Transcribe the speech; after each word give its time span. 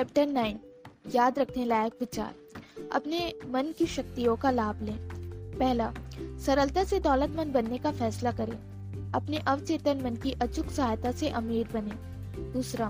Chapter 0.00 0.26
nine 0.26 0.60
याद 1.14 1.38
रखने 1.38 1.64
लायक 1.64 1.94
विचार। 2.00 2.34
अपने 2.92 3.34
मन 3.50 3.62
की 3.78 3.86
शक्तियों 3.86 4.36
का 4.36 4.50
लाभ 4.50 4.82
लें। 4.82 4.98
पहला, 5.58 5.92
सरलता 6.20 6.84
से 6.84 7.00
दौलतमंद 7.00 7.52
बनने 7.52 7.78
का 7.78 7.90
फैसला 7.92 8.32
करें। 8.32 9.12
अपने 9.12 9.38
अवचेतन 9.38 10.00
मन 10.04 10.16
की 10.16 10.32
अचूक 10.32 10.66
सहायता 10.66 11.12
से 11.12 11.28
अमीर 11.28 11.68
बने। 11.72 11.90
दूसरा, 12.52 12.88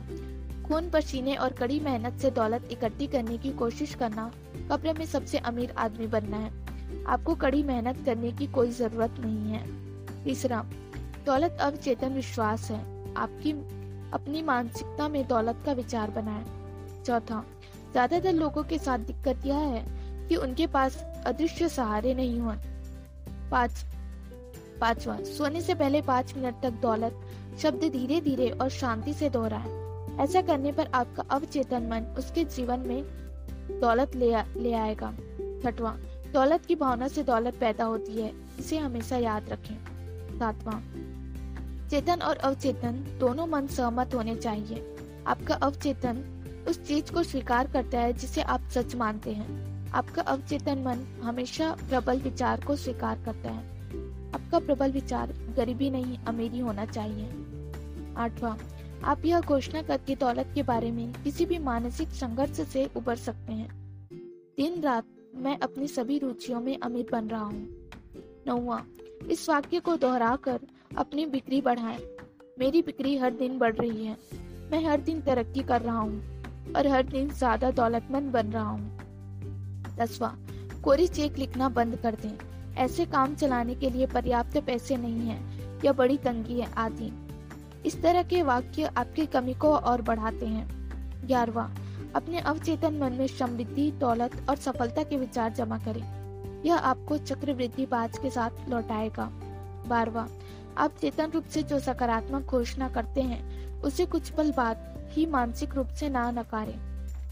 खून 0.69 0.91
पसीने 0.91 1.37
और 1.37 1.53
कड़ी 1.53 1.81
मेहनत 1.81 2.19
से 2.19 2.31
दौलत 2.31 2.69
इकट्ठी 2.73 3.07
करने 3.07 3.39
की 3.39 3.53
कोशिश 3.53 3.95
करना 3.95 4.33
कपड़े 4.71 4.93
में 4.93 5.07
सबसे 5.07 5.39
अमीर 5.39 5.71
आदमी 5.71 6.07
बनना 6.07 6.37
है। 6.37 6.53
आपको 7.05 7.35
कड़ी 7.35 7.63
मेहनत 7.63 8.05
करने 8.07 8.33
की 8.33 8.47
कोई 8.47 8.71
ज़रूरत 8.71 9.15
नहीं 9.19 9.53
है। 9.53 9.67
तीसरा, 10.25 10.63
दौलत 11.27 11.59
अवचेतन 11.61 12.09
विश्वास 12.09 12.71
है। 12.71 13.15
आपकी 13.15 13.53
अपनी 14.11 14.43
मानसिकता 14.43 15.09
में 15.09 15.29
दौलत 15.29 15.63
का 15.67 15.73
विचार 15.73 16.11
बनाएँ। 16.11 16.60
चौथा 17.11 17.45
ज़्यादातर 17.93 18.33
लोगों 18.33 18.63
के 18.63 18.79
साथ 18.79 18.99
दिक्कत 18.99 19.47
यह 19.47 19.59
है 19.59 19.85
कि 20.29 20.37
उनके 20.37 20.67
पास 20.67 21.05
अदृश्य 21.27 21.69
सहारे 21.69 22.15
नहीं 22.15 22.39
हो 22.41 22.53
पाँच 23.51 23.85
पांचवा। 24.81 25.17
सोने 25.27 25.61
से 25.61 25.75
पहले 25.75 26.01
पाँच 26.03 26.35
मिनट 26.37 26.63
तक 26.63 26.73
दौलत 26.83 27.21
शब्द 27.63 27.85
धीरे 27.93 28.21
धीरे 28.21 28.49
और 28.51 28.69
शांति 28.69 29.13
से 29.15 29.31
दोहराए 29.31 29.79
ऐसा 30.21 30.43
करने 30.43 30.73
पर 30.73 30.91
आपका 30.95 31.23
अवचेतन 31.31 31.83
मन 31.83 32.07
उसके 32.19 32.45
जीवन 32.45 32.81
में 32.81 33.03
दौलत 33.81 34.17
ले, 34.17 34.33
आ, 34.33 34.45
ले 34.57 34.73
आएगा। 34.73 35.13
छठवा। 35.65 35.97
दौलत 36.33 36.67
की 36.67 36.75
भावना 36.75 37.09
से 37.09 37.23
दौलत 37.23 37.55
पैदा 37.55 37.85
होती 37.85 38.21
है 38.23 38.33
इसे 38.59 38.79
हमेशा 38.79 39.17
याद 39.17 39.49
रखें। 39.49 39.77
सातवां। 40.39 40.81
चेतन 41.89 42.23
और 42.23 42.37
अवचेतन 42.37 43.05
दोनों 43.21 43.47
मन 43.47 43.67
सहमत 43.67 44.15
होने 44.15 44.37
चाहिए। 44.37 44.95
आपका 45.27 45.55
अवचेतन 45.55 46.23
उस 46.71 46.87
चीज़ 46.87 47.13
को 47.13 47.23
स्वीकार 47.23 47.67
करता 47.67 48.01
है 48.01 48.13
जिसे 48.13 48.43
आप 48.43 48.61
सच 48.61 48.95
मानते 48.95 49.33
हैं। 49.33 49.71
आपका 49.91 50.23
अवचेतन 50.23 50.79
मन 50.79 51.21
हमेशा 51.23 51.77
प्रबल 51.89 52.19
विचार 52.19 52.65
को 52.65 52.77
स्वीकार 52.77 53.19
करता 53.25 53.51
है। 53.51 53.65
आपका 54.35 54.59
प्रबल 54.59 54.93
विचार 54.93 55.33
गरीबी 55.33 55.91
नहीं, 55.91 56.19
अमीरी 56.19 56.59
होना 56.59 56.85
चाहिए। 56.85 57.27
आठवां, 58.17 58.57
आप 59.05 59.25
यह 59.25 59.41
घोषणा 59.41 59.83
करके 59.83 60.17
दौलत 60.17 60.53
के 60.55 60.63
बारे 60.63 60.91
में 60.91 61.13
किसी 61.13 61.47
भी 61.47 61.59
मानसिक 61.59 62.09
संघर्ष 62.09 62.61
से 62.61 62.91
उबर 62.97 63.17
सकते 63.17 63.53
हैं। 63.53 63.69
दिन 64.57 64.83
रात 64.83 65.05
मैं 65.35 65.59
अपनी 65.59 65.89
सभी 65.89 66.19
रुचियों 66.19 66.61
में 66.61 66.79
अमीर 66.81 67.07
बन 67.13 67.29
रहा 67.29 67.45
हूँ। 67.45 67.69
नौवा, 68.47 68.85
इस 69.31 69.49
वाक्य 69.49 69.81
को 69.81 69.97
दोहराकर 69.97 70.61
अपनी 70.97 71.27
बिक्री 71.27 71.61
बढ़ाएँ। 71.61 72.03
मेरी 72.59 72.83
बिक्री 72.83 73.17
हर 73.17 73.35
दिन 73.35 73.59
बढ़ 73.59 73.77
रही 73.77 74.07
है। 74.07 74.17
मैं 74.73 74.85
हर 74.85 75.01
दिन 75.01 75.21
तरक्की 75.21 75.63
कर 75.63 75.81
रहा 75.81 75.99
हूँ। 75.99 76.30
और 76.77 76.87
हर 76.87 77.03
दिन 77.03 77.29
ज़्यादा 77.29 77.71
दौलतमंद 77.71 78.33
बन 78.33 78.47
रहा 78.47 78.69
हूँ। 78.69 79.97
दसवा, 79.99 80.35
कोरी 80.85 81.07
चेक 81.07 81.39
लिखना 81.39 81.69
बंद 81.69 81.97
कर 81.97 82.15
दें। 82.15 82.37
ऐसे 82.77 83.05
काम 83.07 83.35
चलाने 83.35 83.75
के 83.75 83.91
लिए 83.91 84.07
पर्याप्त 84.07 84.59
पैसे 84.59 84.97
नहीं 84.97 85.29
है, 85.29 85.39
या 85.85 85.93
बड़ी 85.93 86.17
तंगी 86.17 86.61
है 86.61 86.71
आदि। 86.77 87.13
इस 87.87 88.01
तरह 88.03 88.23
के 88.23 88.43
वाक्य 88.43 88.91
आपकी 88.97 89.27
कमी 89.27 89.55
को 89.55 89.75
और 89.75 90.03
बढ़ाते 90.03 90.47
हैं। 90.47 90.69
ग्यारहवा, 91.27 91.71
अपने 92.15 92.39
अवचेतन 92.39 92.99
मन 92.99 93.13
में 93.13 93.27
समृद्धि, 93.27 93.91
दौलत 93.91 94.33
और 94.49 94.57
सफलता 94.57 95.03
के 95.03 95.17
विचार 95.17 95.53
जमा 95.53 95.79
करें। 95.79 96.63
यह 96.65 96.77
आपको 96.77 97.19
चक्रवृद्धि 97.19 97.87
बाज 97.87 98.19
के 98.19 98.31
साथ 98.31 98.69
लौटाएगा। 98.69 99.31
बारवा 99.87 100.29
आप 100.79 100.97
चेतन 101.01 101.31
रूप 101.31 101.45
से 101.45 101.63
जो 101.63 101.79
सकारात्मक 101.79 102.43
घोषणा 102.43 102.89
करते 102.89 103.21
हैं, 103.21 103.81
उसे 103.81 104.07
कुछ 104.07 104.31
पल 104.31 104.51
बाद 104.51 104.90
ही 105.11 105.27
मानसिक 105.27 105.75
रूप 105.75 105.89
से 105.89 106.09
ना 106.09 106.31
नकारें। 106.31 106.81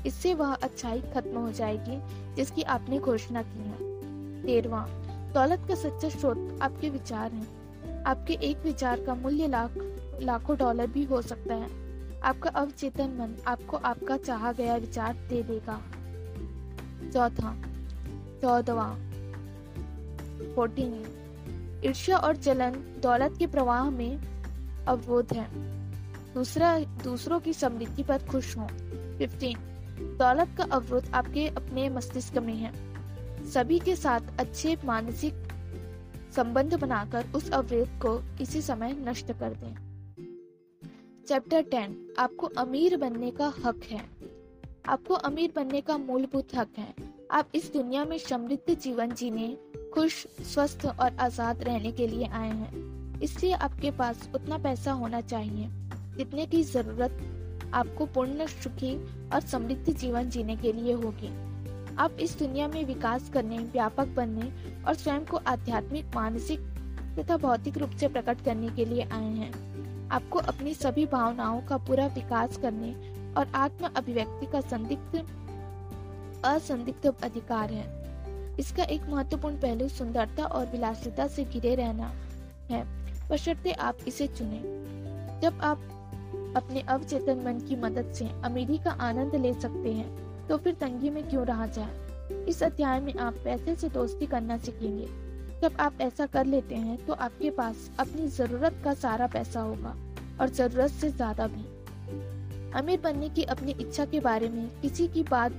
इससे 0.06 0.34
वह 0.34 0.54
अच्छाई 0.54 1.00
खत्म 1.00 1.38
हो 1.38 1.52
जाएगी, 1.52 2.00
जिसकी 2.34 2.62
आपने 2.62 2.98
घोषणा 2.98 3.42
की 3.42 3.58
है। 3.58 3.76
तेरवा, 4.42 4.86
दौलत 5.34 5.64
का 5.68 5.74
सच्चा 5.74 6.08
स्रोत 6.08 6.58
आपके 6.62 6.90
विचार 6.90 7.32
हैं। 7.32 7.58
आपके 8.04 8.34
एक 8.34 8.58
विचार 8.64 9.00
का 9.00 9.14
मूल्य 9.14 9.46
लाख, 9.46 9.70
लाखों 10.22 10.56
डॉलर 10.56 10.86
भी 10.86 11.04
हो 11.04 11.22
सकता 11.22 11.54
है। 11.54 11.88
आपका 12.20 12.50
अवचेतन 12.50 13.08
मन 13.08 13.42
आपको 13.46 13.76
आपका 13.76 14.16
चाहा 14.16 14.52
गया 14.52 14.76
विचार 14.76 15.14
दे 15.14 15.42
देगा। 15.42 15.82
चौथा, 17.12 17.56
चौदवा 18.42 18.96
ईर्ष्या 21.84 22.16
और 22.16 22.36
जलन 22.36 22.70
दौलत 23.02 23.34
के 23.38 23.46
प्रवाह 23.46 23.90
में 23.90 24.18
अवरोध 24.88 25.26
है। 25.32 25.77
दूसरा, 26.38 26.78
दूसरों 26.78 27.40
की 27.40 27.52
समृद्धि 27.52 28.02
पर 28.02 28.18
खुश 28.18 28.56
हो। 28.56 28.66
फिफ्टीन 29.18 29.56
दौलत 30.18 30.48
का 30.58 30.64
अवरोध 30.64 31.10
आपके 31.14 31.48
अपने 31.48 31.88
मस्तिष्क 31.88 32.38
में 32.38 32.54
है। 32.54 32.72
सभी 33.50 33.78
के 33.78 33.96
साथ 33.96 34.20
अच्छे 34.40 34.76
मानसिक 34.84 35.34
संबंध 36.36 36.74
बनाकर 36.74 37.24
उस 37.34 37.50
अवरोध 37.50 37.88
को 37.88 38.42
इसी 38.42 38.62
समय 38.62 38.92
नष्ट 38.92 39.32
कर 39.32 39.54
दें। 39.54 39.74
चैप्टर 41.28 41.62
टेन 41.62 42.14
आपको 42.18 42.46
अमीर 42.46 42.96
बनने 42.96 43.30
का 43.30 43.52
हक 43.64 43.80
है। 43.84 44.04
आपको 44.86 45.14
अमीर 45.14 45.52
बनने 45.56 45.80
का 45.80 45.98
मूलभूत 45.98 46.48
हक 46.54 46.68
है। 46.78 46.94
आप 47.30 47.48
इस 47.54 47.72
दुनिया 47.72 48.04
में 48.04 48.18
समृद्ध 48.18 48.74
जीवन 48.74 49.10
जीने, 49.10 49.58
खुश, 49.94 50.26
स्वस्थ 50.26 50.86
और 50.86 51.16
आज़ाद 51.16 51.64
रहने 51.64 51.92
के 51.92 52.06
लिए 52.06 52.26
आए 52.26 52.50
हैं। 52.50 53.20
इसलिए 53.20 53.52
आपके 53.52 53.90
पास 53.90 54.28
उतना 54.34 54.58
पैसा 54.58 54.92
होना 54.92 55.20
चाहिए। 55.20 55.87
जितने 56.18 56.46
की 56.46 56.62
ज़रूरत 56.62 57.70
आपको 57.74 58.06
पूर्ण 58.06 58.46
सुखी 58.46 58.96
और 59.28 59.40
समृद्ध 59.40 59.92
जीवन 59.92 60.30
जीने 60.30 60.56
के 60.56 60.72
लिए 60.72 60.92
होगी। 60.92 61.28
आप 61.96 62.16
इस 62.20 62.38
दुनिया 62.38 62.68
में 62.68 62.84
विकास 62.84 63.30
करने, 63.30 63.58
व्यापक 63.58 64.06
बनने 64.06 64.52
और 64.82 64.94
स्वयं 64.94 65.24
को 65.24 65.36
आध्यात्मिक, 65.36 66.04
मानसिक 66.14 66.60
तथा 67.18 67.36
भौतिक 67.36 67.78
रूप 67.78 67.90
से 67.90 68.08
प्रकट 68.08 68.44
करने 68.44 68.68
के 68.68 68.84
लिए 68.84 69.02
आए 69.02 69.32
हैं। 69.32 69.68
आपको 70.08 70.38
अपनी 70.38 70.74
सभी 70.74 71.06
भावनाओं 71.06 71.60
का 71.60 71.76
पूरा 71.76 72.06
विकास 72.06 72.56
करने 72.56 72.92
और 73.34 73.52
आत्म 73.54 73.90
अभिव्यक्ति 73.96 74.46
का 74.46 74.60
संदिग्ध, 74.60 75.16
असंदिग्ध 76.44 77.14
अधिकार 77.22 77.72
है। 77.72 77.86
इसका 78.58 78.82
एक 78.82 79.02
महत्वपूर्ण 79.02 79.60
पहलू 79.60 79.88
सुंदरता 79.88 80.44
और 80.44 80.66
विलासिता 80.66 81.26
से 81.26 81.44
घिरे 81.44 81.74
रहना 81.74 82.12
है। 82.70 82.84
बशर्ते 83.28 83.72
आप 83.72 83.98
इसे 84.08 84.26
चुने। 84.26 84.60
जब 85.40 85.60
आप 85.62 85.97
अपने 86.58 86.80
अवचेतन 86.88 87.42
मन 87.46 87.60
की 87.68 87.76
मदद 87.76 88.12
से 88.12 88.28
अमीरी 88.44 88.78
का 88.78 88.90
आनंद 89.02 89.34
ले 89.36 89.52
सकते 89.54 89.92
हैं। 89.92 90.46
तो 90.48 90.56
फिर 90.56 90.74
तंगी 90.74 91.10
में 91.10 91.22
क्यों 91.30 91.46
रहा 91.46 91.66
जाए? 91.68 92.44
इस 92.48 92.62
अध्याय 92.62 93.00
में 93.00 93.14
आप 93.16 93.34
पैसे 93.44 93.74
से 93.76 93.88
दोस्ती 93.88 94.26
करना 94.26 94.56
सीखेंगे। 94.58 95.06
जब 95.62 95.76
आप 95.80 96.00
ऐसा 96.00 96.26
कर 96.26 96.44
लेते 96.46 96.74
हैं 96.76 96.96
तो 97.06 97.12
आपके 97.14 97.50
पास 97.50 97.90
अपनी 98.00 98.26
ज़रूरत 98.28 98.80
का 98.84 98.94
सारा 98.96 99.26
पैसा 99.26 99.60
होगा 99.60 99.94
और 100.40 100.48
ज़रूरत 100.48 100.90
से 100.90 101.10
ज़्यादा 101.10 101.46
भी। 101.46 101.64
अमीर 102.72 103.00
बनने 103.00 103.28
की 103.28 103.42
अपनी 103.46 103.72
इच्छा 103.80 104.04
के 104.04 104.20
बारे 104.20 104.48
में 104.48 104.68
किसी 104.80 105.06
की 105.08 105.22
बात, 105.22 105.52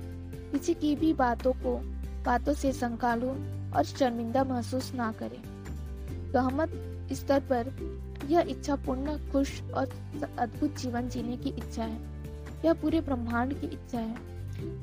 किसी 0.52 0.74
की 0.74 0.94
भी 0.96 1.12
बातों 1.14 1.52
को, 1.54 1.74
बातों 2.24 2.54
से 2.54 2.72
संकालू 2.72 3.28
और 3.76 3.84
शर्मिंदा 3.84 4.44
महसूस 4.44 4.92
ना 4.94 5.10
करें। 5.12 5.40
गहमत 6.32 6.72
स्तर 7.12 7.40
पर 7.40 7.72
यह 8.28 8.40
इच्छा 8.40 8.76
पूर्ण 8.76 9.32
खुश 9.32 9.62
और 9.62 9.88
अद्भुत 10.38 10.76
जीवन 10.76 11.08
जीने 11.08 11.36
की 11.36 11.50
इच्छा 11.50 11.84
है। 11.84 12.00
यह 12.64 12.72
पूरे 12.72 13.00
ब्रह्मांड 13.00 13.60
की 13.60 13.66
इच्छा 13.66 13.98
है। 13.98 14.16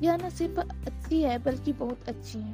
यह 0.02 0.16
न 0.16 0.30
सिर्फ़ 0.30 0.60
अच्छी 0.60 1.22
है, 1.22 1.38
बल्कि 1.38 1.72
बहुत 1.72 2.08
अच्छी 2.08 2.38
है। 2.38 2.52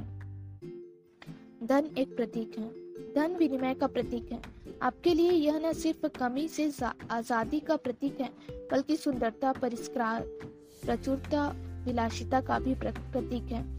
धन 1.66 1.90
एक 1.98 2.16
प्रतीक 2.16 2.58
है। 2.58 2.68
धन 3.14 3.36
विनिमय 3.36 3.74
का 3.74 3.86
प्रतीक 3.86 4.32
है। 4.32 4.42
आपके 4.82 5.14
लिए 5.14 5.30
यह 5.30 5.58
न 5.58 5.72
सिर्फ़ 5.72 6.06
कमी 6.06 6.48
से 6.48 6.72
आज़ादी 7.10 7.60
का 7.60 7.76
प्रतीक 7.76 8.20
है, 8.20 8.30
बल्कि 8.50 8.96
सुंदरता, 8.96 9.52
परिष्कार, 9.52 10.20
प्रचुरता, 10.84 11.54
विलासिता 11.84 12.40
का 12.40 12.58
भी 12.58 12.74
प्रतीक 12.74 13.42
है। 13.42 13.78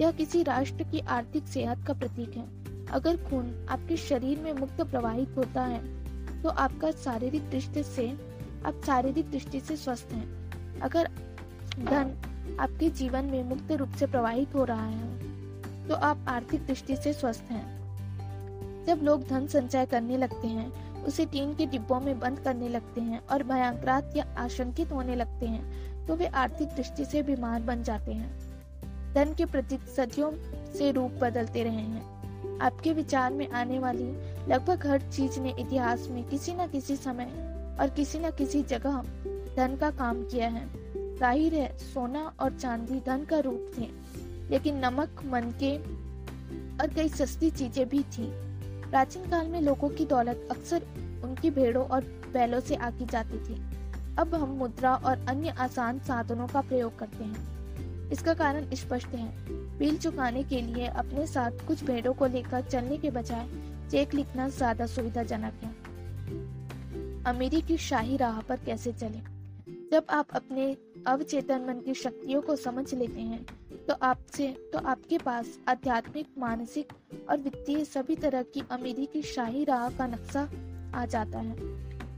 यह 0.00 0.12
किसी 0.12 0.42
राष्ट्र 0.42 0.84
की 0.84 1.00
आर्थिक 1.00 1.44
सेहत 1.44 1.86
का 1.86 1.92
प्रतीक 1.92 2.36
है। 2.36 2.59
अगर 2.90 3.16
खून 3.24 3.66
आपके 3.70 3.96
शरीर 3.96 4.38
में 4.38 4.52
मुक्त 4.52 4.80
प्रवाहित 4.82 5.36
होता 5.36 5.62
है 5.62 6.42
तो 6.42 6.48
आपका 6.48 6.90
शारीरिक 6.90 7.50
दृष्टि 7.50 7.82
से, 7.82 8.08
आप 8.66 8.80
शारीरिक 8.86 9.30
दृष्टि 9.30 9.60
से 9.60 9.76
स्वस्थ 9.76 10.12
हैं। 10.12 10.80
अगर 10.80 11.08
धन 11.80 12.56
आपके 12.60 12.88
जीवन 12.90 13.24
में 13.24 13.42
मुक्त 13.44 13.72
रूप 13.72 13.92
से 13.92 14.06
प्रवाहित 14.06 14.54
हो 14.54 14.64
रहा 14.64 14.86
है 14.86 15.88
तो 15.88 15.94
आप 15.94 16.24
आर्थिक 16.28 16.66
दृष्टि 16.66 16.96
से 16.96 17.12
स्वस्थ 17.12 17.50
हैं। 17.50 18.84
जब 18.86 19.00
लोग 19.02 19.26
धन 19.28 19.46
संचय 19.46 19.86
करने 19.86 20.16
लगते 20.16 20.48
हैं, 20.48 20.70
उसे 21.04 21.24
टीन 21.26 21.54
के 21.54 21.66
डिब्बों 21.66 22.00
में 22.00 22.18
बंद 22.20 22.38
करने 22.38 22.68
लगते 22.68 23.00
हैं 23.00 23.20
और 23.26 23.42
भयंकरात 23.42 24.16
या 24.16 24.24
आशंकित 24.38 24.92
होने 24.92 25.16
लगते 25.16 25.46
हैं 25.46 26.06
तो 26.06 26.16
वे 26.16 26.26
आर्थिक 26.26 26.68
दृष्टि 26.68 27.04
से 27.04 27.22
बीमार 27.22 27.62
बन 27.62 27.82
जाते 27.82 28.12
हैं। 28.12 29.12
धन 29.14 29.34
के 29.34 29.44
प्रति 29.44 29.78
सदियों 29.96 30.32
से 30.72 30.90
रूप 30.92 31.18
बदलते 31.20 31.64
रहे 31.64 31.74
हैं। 31.74 32.19
आपके 32.60 32.92
विचार 32.92 33.32
में 33.32 33.48
आने 33.50 33.78
वाली 33.78 34.10
लगभग 34.48 34.86
हर 34.86 35.00
चीज़ 35.02 35.38
ने 35.40 35.54
इतिहास 35.58 36.08
में 36.10 36.22
किसी 36.28 36.52
न 36.54 36.66
किसी 36.66 36.96
समय 36.96 37.30
और 37.80 37.90
किसी 37.96 38.18
न 38.18 38.30
किसी 38.30 38.62
जगह 38.62 39.02
धन 39.56 39.76
का 39.80 39.90
काम 39.90 40.22
किया 40.24 40.48
है। 40.48 40.68
ज़ाहिर 41.18 41.54
है, 41.54 41.76
सोना 41.78 42.32
और 42.40 42.52
चांदी 42.52 43.00
धन 43.00 43.24
का 43.24 43.38
रूप 43.38 43.70
थे, 43.78 43.88
लेकिन 44.50 44.78
नमक, 44.84 45.22
मन 45.24 45.52
के 45.62 45.76
और 46.82 46.94
कई 46.94 47.08
सस्ती 47.08 47.50
चीज़ें 47.50 47.88
भी 47.88 48.02
थी। 48.12 48.30
प्राचीन 48.90 49.30
काल 49.30 49.48
में 49.48 49.60
लोगों 49.60 49.88
की 49.88 50.04
दौलत 50.04 50.48
अक्सर 50.50 50.82
उनकी 51.24 51.50
भेड़ों 51.50 51.84
और 51.84 52.04
बैलों 52.32 52.60
से 52.60 52.74
आकी 52.74 53.06
जाती 53.06 53.38
थी। 53.38 53.60
अब 54.18 54.34
हम 54.34 54.48
मुद्रा 54.48 54.94
और 54.94 55.24
अन्य 55.28 55.54
आसान 55.58 55.98
साधनों 55.98 56.46
का 56.46 56.60
प्रयोग 56.60 56.98
करते 56.98 57.24
हैं। 57.24 57.59
इसका 58.12 58.34
कारण 58.34 58.74
स्पष्ट 58.74 59.08
है। 59.08 59.28
बिल 59.78 59.98
चुकाने 59.98 60.42
के 60.44 60.60
लिए 60.62 60.86
अपने 60.86 61.26
साथ 61.26 61.66
कुछ 61.66 61.84
भेड़ों 61.84 62.12
को 62.12 62.26
लेकर 62.26 62.62
चलने 62.62 62.96
के 62.98 63.10
बजाय 63.10 63.48
चेक 63.90 64.14
लिखना 64.14 64.48
ज़्यादा 64.48 64.86
सुविधाजनक 64.86 65.64
है। 65.64 65.70
अमीरी 67.26 67.60
की 67.60 67.76
शाही 67.78 68.16
राह 68.16 68.40
पर 68.40 68.56
कैसे 68.56 68.92
चले? 68.92 69.20
जब 69.92 70.06
आप 70.10 70.26
अपने 70.32 70.76
अवचेतन 71.06 71.64
मन 71.68 71.80
की 71.80 71.94
शक्तियों 71.94 72.40
को 72.42 72.56
समझ 72.56 72.92
लेते 72.94 73.20
हैं 73.20 73.44
तो 73.88 73.94
आपसे 74.02 74.48
तो 74.72 74.78
आपके 74.80 75.18
पास 75.18 75.58
आध्यात्मिक, 75.68 76.26
मानसिक 76.38 76.92
और 77.30 77.38
वित्तीय 77.38 77.84
सभी 77.84 78.16
तरह 78.16 78.42
की 78.54 78.62
अमीरी 78.70 79.06
की 79.06 79.22
शाही 79.24 79.64
राह 79.64 79.88
का 79.90 80.06
नक्शा 80.06 80.48
आ 80.94 81.04
जाता 81.06 81.38
है। 81.38 81.56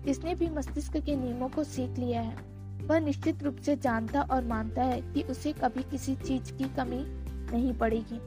जिसने 0.05 0.35
भी 0.35 0.49
मस्तिष्क 0.51 0.97
के 0.97 1.17
नियमों 1.17 1.49
को 1.49 1.65
सीख 1.65 1.99
लिया 1.99 2.21
है। 2.21 2.52
वह 2.87 3.01
निश्चित 3.01 3.43
रूप 3.43 3.57
से 3.57 3.77
जानता 3.77 4.23
और 4.23 4.45
मानता 4.45 4.83
है 4.83 5.01
कि 5.03 5.23
उसे 5.23 5.53
कभी 5.53 5.83
किसी 5.83 6.15
चीज़ 6.15 6.53
की 6.53 6.65
कमी 6.65 7.05
नहीं 7.53 7.73
पड़ेगी। 7.73 8.21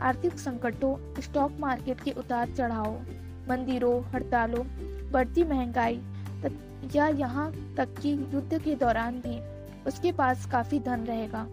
आर्थिक 0.00 0.38
संकटों 0.38 1.20
स्टॉक 1.20 1.52
मार्केट 1.60 2.00
के 2.00 2.10
उतार 2.10 2.50
चढ़ाव 2.50 3.00
मंदिरों 3.48 4.02
हड़तालों 4.04 4.64
बढ़ती 5.10 5.44
महँगाई 5.44 6.00
या 6.94 7.08
यहाँ 7.08 7.74
तक 7.76 7.94
कि 8.00 8.12
युद्ध 8.34 8.62
के 8.62 8.74
दौरान 8.74 9.20
भी 9.20 9.38
उसके 9.86 10.12
पास 10.12 10.46
काफ़ी 10.46 10.80
धन 10.80 11.00
रहेगा। 11.00 11.46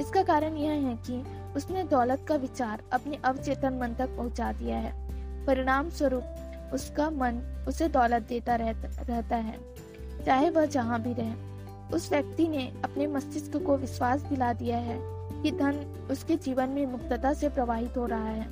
इसका 0.00 0.22
कारण 0.22 0.56
यह 0.56 0.72
है 0.72 0.94
कि 0.96 1.22
उसने 1.56 1.84
दौलत 1.84 2.24
का 2.28 2.34
विचार 2.34 2.82
अपने 2.92 3.18
अवचेतन 3.24 3.74
मन 3.74 3.94
तक 3.94 4.16
पहुँचा 4.16 4.52
दिया 4.52 4.78
है। 4.78 4.92
परिणाम 5.46 5.90
स्वरूप 5.90 6.70
उसका 6.72 7.10
मन 7.10 7.64
उसे 7.68 7.88
दौलत 7.88 8.22
देता 8.22 8.54
रहता, 8.54 9.36
है। 9.36 9.58
चाहे 10.28 10.50
वह 10.50 10.66
जहाँ 10.66 11.00
भी 11.02 11.12
रहे, 11.12 11.32
उस 11.94 12.10
व्यक्ति 12.12 12.48
ने 12.48 12.72
अपने 12.84 13.06
मस्तिष्क 13.06 13.56
को 13.56 13.76
विश्वास 13.76 14.20
दिला 14.20 14.52
दिया 14.52 14.78
है 14.78 14.98
कि 15.42 15.50
धन 15.50 15.76
उसके 16.10 16.36
जीवन 16.36 16.68
में 16.68 16.86
मुक्तता 16.86 17.32
से 17.34 17.48
प्रवाहित 17.48 17.96
हो 17.96 18.06
रहा 18.06 18.28
है 18.28 18.46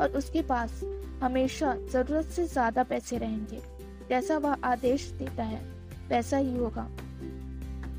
और 0.00 0.08
उसके 0.08 0.42
पास 0.42 0.80
हमेशा 1.22 1.74
ज़रूरत 1.92 2.24
से 2.24 2.44
ज़्यादा 2.46 2.82
पैसे 2.82 3.18
रहेंगे। 3.18 3.60
जैसा 4.08 4.38
वह 4.38 4.56
आदेश 4.64 5.10
देता 5.10 5.42
है, 5.42 5.60
वैसा 6.08 6.36
ही 6.36 6.56
होगा। 6.56 6.88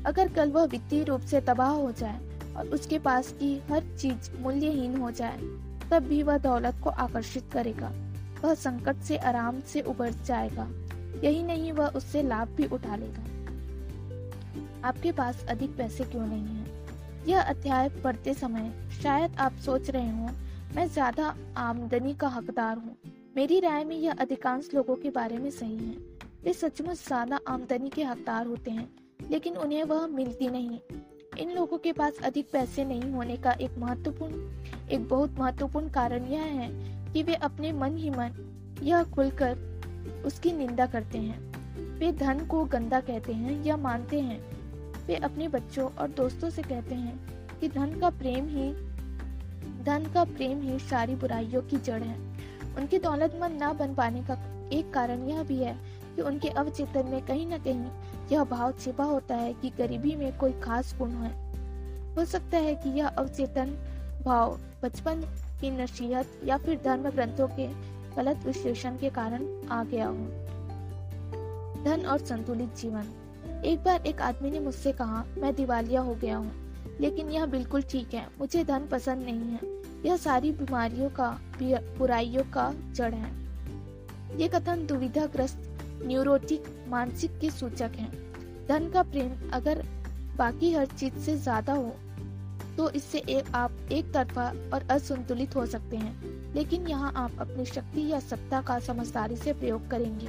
अगर 0.06 0.28
कल 0.28 0.50
वह 0.50 0.64
वित्तीय 0.64 1.04
रूप 1.04 1.20
से 1.20 1.40
तबाह 1.40 1.70
हो 1.70 1.92
जाए 1.92 2.20
और 2.56 2.68
उसके 2.68 2.98
पास 2.98 3.32
की 3.32 3.62
हर 3.70 3.96
चीज़ 3.98 4.30
मूल्यहीन 4.40 4.96
हो 4.96 5.10
जाए, 5.10 5.38
तब 5.90 6.06
भी 6.08 6.22
वह 6.22 6.38
दौलत 6.38 6.80
को 6.84 6.90
आकर्षित 6.90 7.50
करेगा। 7.52 7.92
वह 8.44 8.54
संकट 8.54 8.96
से 8.96 9.16
आराम 9.16 9.60
से 9.60 9.80
उबर 9.80 10.10
जाएगा। 10.10 10.68
यही 11.24 11.42
नहीं, 11.42 11.72
वह 11.72 11.86
उससे 11.86 12.22
लाभ 12.22 12.48
भी 12.48 12.66
उठा 12.66 12.96
लेगा। 12.96 13.22
आपके 14.88 15.12
पास 15.12 15.44
अधिक 15.48 15.76
पैसे 15.76 16.04
क्यों 16.04 16.26
नहीं 16.26 16.56
है? 16.56 16.66
यह 17.28 17.40
अध्याय 17.40 17.88
पढ़ते 17.88 18.34
समय 18.34 18.72
शायद 19.02 19.36
आप 19.36 19.52
सोच 19.56 19.90
रहे 19.90 20.10
हो, 20.10 20.30
मैं 20.76 20.86
ज़्यादा 20.88 21.34
आमदनी 21.56 22.14
का 22.14 22.28
हकदार 22.28 22.76
हूँ। 22.76 22.96
मेरी 23.36 23.60
राय 23.60 23.84
में 23.84 23.96
यह 23.96 24.12
अधिकांश 24.12 24.68
लोगों 24.74 24.96
के 24.96 25.10
बारे 25.10 25.38
में 25.38 25.50
सही 25.50 25.76
है। 25.76 25.96
वे 26.44 26.52
सचमुच 26.52 27.06
ज़्यादा 27.06 27.38
आमदनी 27.48 27.88
के 27.88 28.02
हकदार 28.04 28.46
होते 28.46 28.70
हैं, 28.70 28.88
लेकिन 29.30 29.56
उन्हें 29.56 29.84
वह 29.84 30.06
मिलती 30.06 30.48
नहीं। 30.48 30.78
इन 31.38 31.50
लोगों 31.50 31.78
के 31.78 31.92
पास 31.92 32.18
अधिक 32.24 32.50
पैसे 32.52 32.84
नहीं 32.84 33.10
होने 33.12 33.36
का 33.36 33.52
एक 33.52 33.78
महत्वपूर्ण, 33.78 34.34
एक 34.88 35.08
बहुत 35.08 35.38
महत्वपूर्ण 35.38 35.88
कारण 35.88 36.24
यह 36.24 36.42
है 36.42 36.68
कि 37.12 37.22
वे 37.22 37.34
अपने 37.34 37.72
मन 37.72 37.96
ही 37.96 38.10
मन 38.10 38.30
यह 38.82 39.02
खुलकर 39.04 39.73
उसकी 40.24 40.52
निंदा 40.52 40.86
करते 40.86 41.18
हैं। 41.18 41.54
वे 41.98 42.12
धन 42.12 42.46
को 42.46 42.64
गंदा 42.64 43.00
कहते 43.00 43.32
हैं 43.32 43.64
या 43.64 43.76
मानते 43.76 44.20
हैं। 44.20 44.40
वे 45.06 45.16
अपने 45.16 45.48
बच्चों 45.48 45.90
और 45.90 46.08
दोस्तों 46.08 46.50
से 46.50 46.62
कहते 46.62 46.94
हैं 46.94 47.18
कि 47.60 47.68
धन 47.68 48.00
का 48.00 48.10
प्रेम 48.10 48.48
ही, 48.48 48.72
धन 49.84 50.10
का 50.14 50.24
प्रेम 50.24 50.62
ही 50.62 50.78
सारी 50.78 51.14
बुराइयों 51.14 51.62
की 51.62 51.76
जड़ 51.76 52.02
है। 52.02 52.18
उनकी 52.76 52.98
दौलतमंद 52.98 53.62
न 53.62 53.72
बन 53.72 53.94
पाने 53.94 54.22
का 54.22 54.38
एक 54.72 54.92
कारण 54.94 55.24
यह 55.24 55.42
भी 55.42 55.56
है 55.56 55.78
कि 56.16 56.22
उनके 56.22 56.48
अवचेतन 56.48 57.06
में 57.06 57.26
कहीं 57.26 57.46
ना 57.46 57.58
कहीं 57.58 57.86
यह 58.32 58.44
भाव 58.44 58.72
छिपा 58.72 59.04
होता 59.04 59.34
है 59.34 59.52
कि 59.54 59.70
गरीबी 59.78 60.16
में 60.16 60.38
कोई 60.38 60.52
खास 60.52 60.96
गुण 60.98 61.10
है। 61.10 61.44
हो 62.14 62.24
सकता 62.24 62.58
है 62.58 62.74
कि 62.74 62.88
यह 62.88 63.06
अवचेतन 63.06 63.76
भाव, 64.24 64.60
बचपन 64.82 65.20
की 65.60 65.70
नसीहत 65.70 66.26
या 66.44 66.56
फिर 66.56 66.80
धर्म 66.84 67.10
ग्रंथों 67.10 67.48
के 67.48 67.93
गलत 68.16 68.46
विश्लेषण 68.46 68.96
के 68.96 69.10
कारण 69.10 69.46
आ 69.68 69.82
गया 69.84 70.06
हूँ। 70.06 70.28
धन 71.84 72.04
और 72.06 72.18
संतुलित 72.18 72.76
जीवन। 72.76 73.12
एक 73.64 73.82
बार 73.84 74.06
एक 74.06 74.20
आदमी 74.22 74.50
ने 74.50 74.60
मुझसे 74.60 74.92
कहा, 74.92 75.24
मैं 75.38 75.54
दिवालिया 75.54 76.00
हो 76.00 76.14
गया 76.14 76.36
हूँ, 76.36 76.52
लेकिन 77.00 77.30
यह 77.30 77.46
बिल्कुल 77.46 77.82
ठीक 77.82 78.14
है, 78.14 78.26
मुझे 78.40 78.64
धन 78.64 78.86
पसंद 78.86 79.22
नहीं 79.22 79.52
है। 79.52 79.72
यह 80.04 80.16
सारी 80.16 80.50
बीमारियों 80.52 81.08
का 81.10 81.30
बुराइयों 81.98 82.42
का 82.52 82.72
जड़ 82.92 83.12
है। 83.14 83.32
ये 84.38 84.48
कथन 84.48 84.86
दुविधाग्रस्त, 84.86 85.58
न्यूरोटिक, 86.02 86.64
मानसिक 86.88 87.38
के 87.40 87.50
सूचक 87.50 87.90
हैं। 87.96 88.12
धन 88.68 88.90
का 88.90 89.02
प्रेम 89.02 89.50
अगर 89.52 89.82
बाकी 90.36 90.72
हर 90.72 90.86
चीज़ 90.88 91.14
से 91.16 91.36
ज़्यादा 91.36 91.72
हो 91.72 91.94
तो 92.76 92.88
इससे 92.90 93.18
एक 93.30 93.54
आप 93.54 93.72
एक 93.92 94.12
तरफा 94.12 94.46
और 94.74 94.86
असंतुलित 94.90 95.56
हो 95.56 95.66
सकते 95.66 95.96
हैं। 95.96 96.33
लेकिन 96.54 96.86
यहाँ 96.86 97.12
आप 97.16 97.40
अपनी 97.40 97.64
शक्ति 97.64 98.06
या 98.08 98.20
सत्ता 98.20 98.60
का 98.62 98.78
समझदारी 98.80 99.36
से 99.36 99.52
प्रयोग 99.52 99.88
करेंगे। 99.90 100.28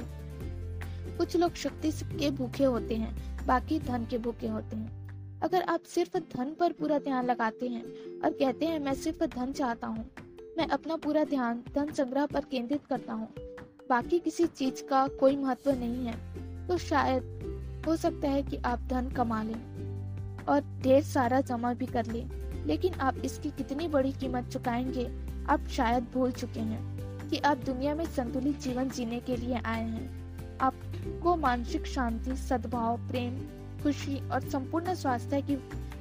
कुछ 1.18 1.36
लोग 1.36 1.54
शक्ति 1.54 1.90
के 2.12 2.30
भूखे 2.30 2.64
होते 2.64 2.94
हैं, 2.94 3.46
बाकी 3.46 3.78
धन 3.78 4.06
के 4.10 4.18
भूखे 4.18 4.48
होते 4.48 4.76
हैं। 4.76 5.40
अगर 5.42 5.62
आप 5.62 5.82
सिर्फ़ 5.84 6.16
धन 6.18 6.54
पर 6.60 6.72
पूरा 6.72 6.98
ध्यान 6.98 7.26
लगाते 7.26 7.68
हैं 7.68 7.82
और 8.20 8.30
कहते 8.30 8.66
हैं, 8.66 8.78
मैं 8.78 8.94
सिर्फ़ 8.94 9.24
धन 9.26 9.52
चाहता 9.52 9.86
हूँ, 9.86 10.04
मैं 10.58 10.66
अपना 10.68 10.96
पूरा 10.96 11.24
ध्यान, 11.24 11.62
धन 11.74 11.92
संग्रह 11.92 12.26
पर 12.26 12.44
केंद्रित 12.50 12.86
करता 12.86 13.12
हूँ, 13.12 13.28
बाकी 13.90 14.18
किसी 14.18 14.46
चीज़ 14.48 14.82
का 14.82 15.06
कोई 15.20 15.36
महत्व 15.36 15.70
नहीं 15.72 16.06
है 16.06 16.66
तो 16.68 16.78
शायद 16.78 17.84
हो 17.86 17.96
सकता 17.96 18.28
है 18.28 18.42
कि 18.42 18.56
आप 18.56 18.80
धन 18.88 19.10
कमा 19.10 19.42
लें 19.42 20.44
और 20.44 20.60
ढेर 20.82 21.02
सारा 21.04 21.40
जमा 21.42 21.72
भी 21.74 21.86
कर 21.86 22.06
लें। 22.06 22.28
लेकिन 22.66 22.94
आप 22.94 23.16
इसकी 23.24 23.50
कितनी 23.50 23.88
बड़ी 23.88 24.12
कीमत 24.12 24.48
चुकाएँगे, 24.48 25.10
आप 25.48 25.66
शायद 25.66 26.06
भूल 26.14 26.32
चुके 26.32 26.60
हैं 26.60 26.96
कि 27.28 27.38
आप 27.38 27.56
दुनिया 27.56 27.94
में 27.94 28.04
संतुलित 28.04 28.60
जीवन 28.60 28.90
जीने 28.90 29.20
के 29.20 29.36
लिए 29.36 29.54
आए 29.54 29.84
हैं। 29.84 30.26
आपको 30.58 31.36
मानसिक 31.36 31.86
शांति, 31.86 32.36
सद्भाव, 32.36 32.96
प्रेम, 33.08 33.38
खुशी 33.82 34.28
और 34.28 34.40
संपूर्ण 34.40 34.94
स्वास्थ्य 34.94 35.42
की 35.42 35.58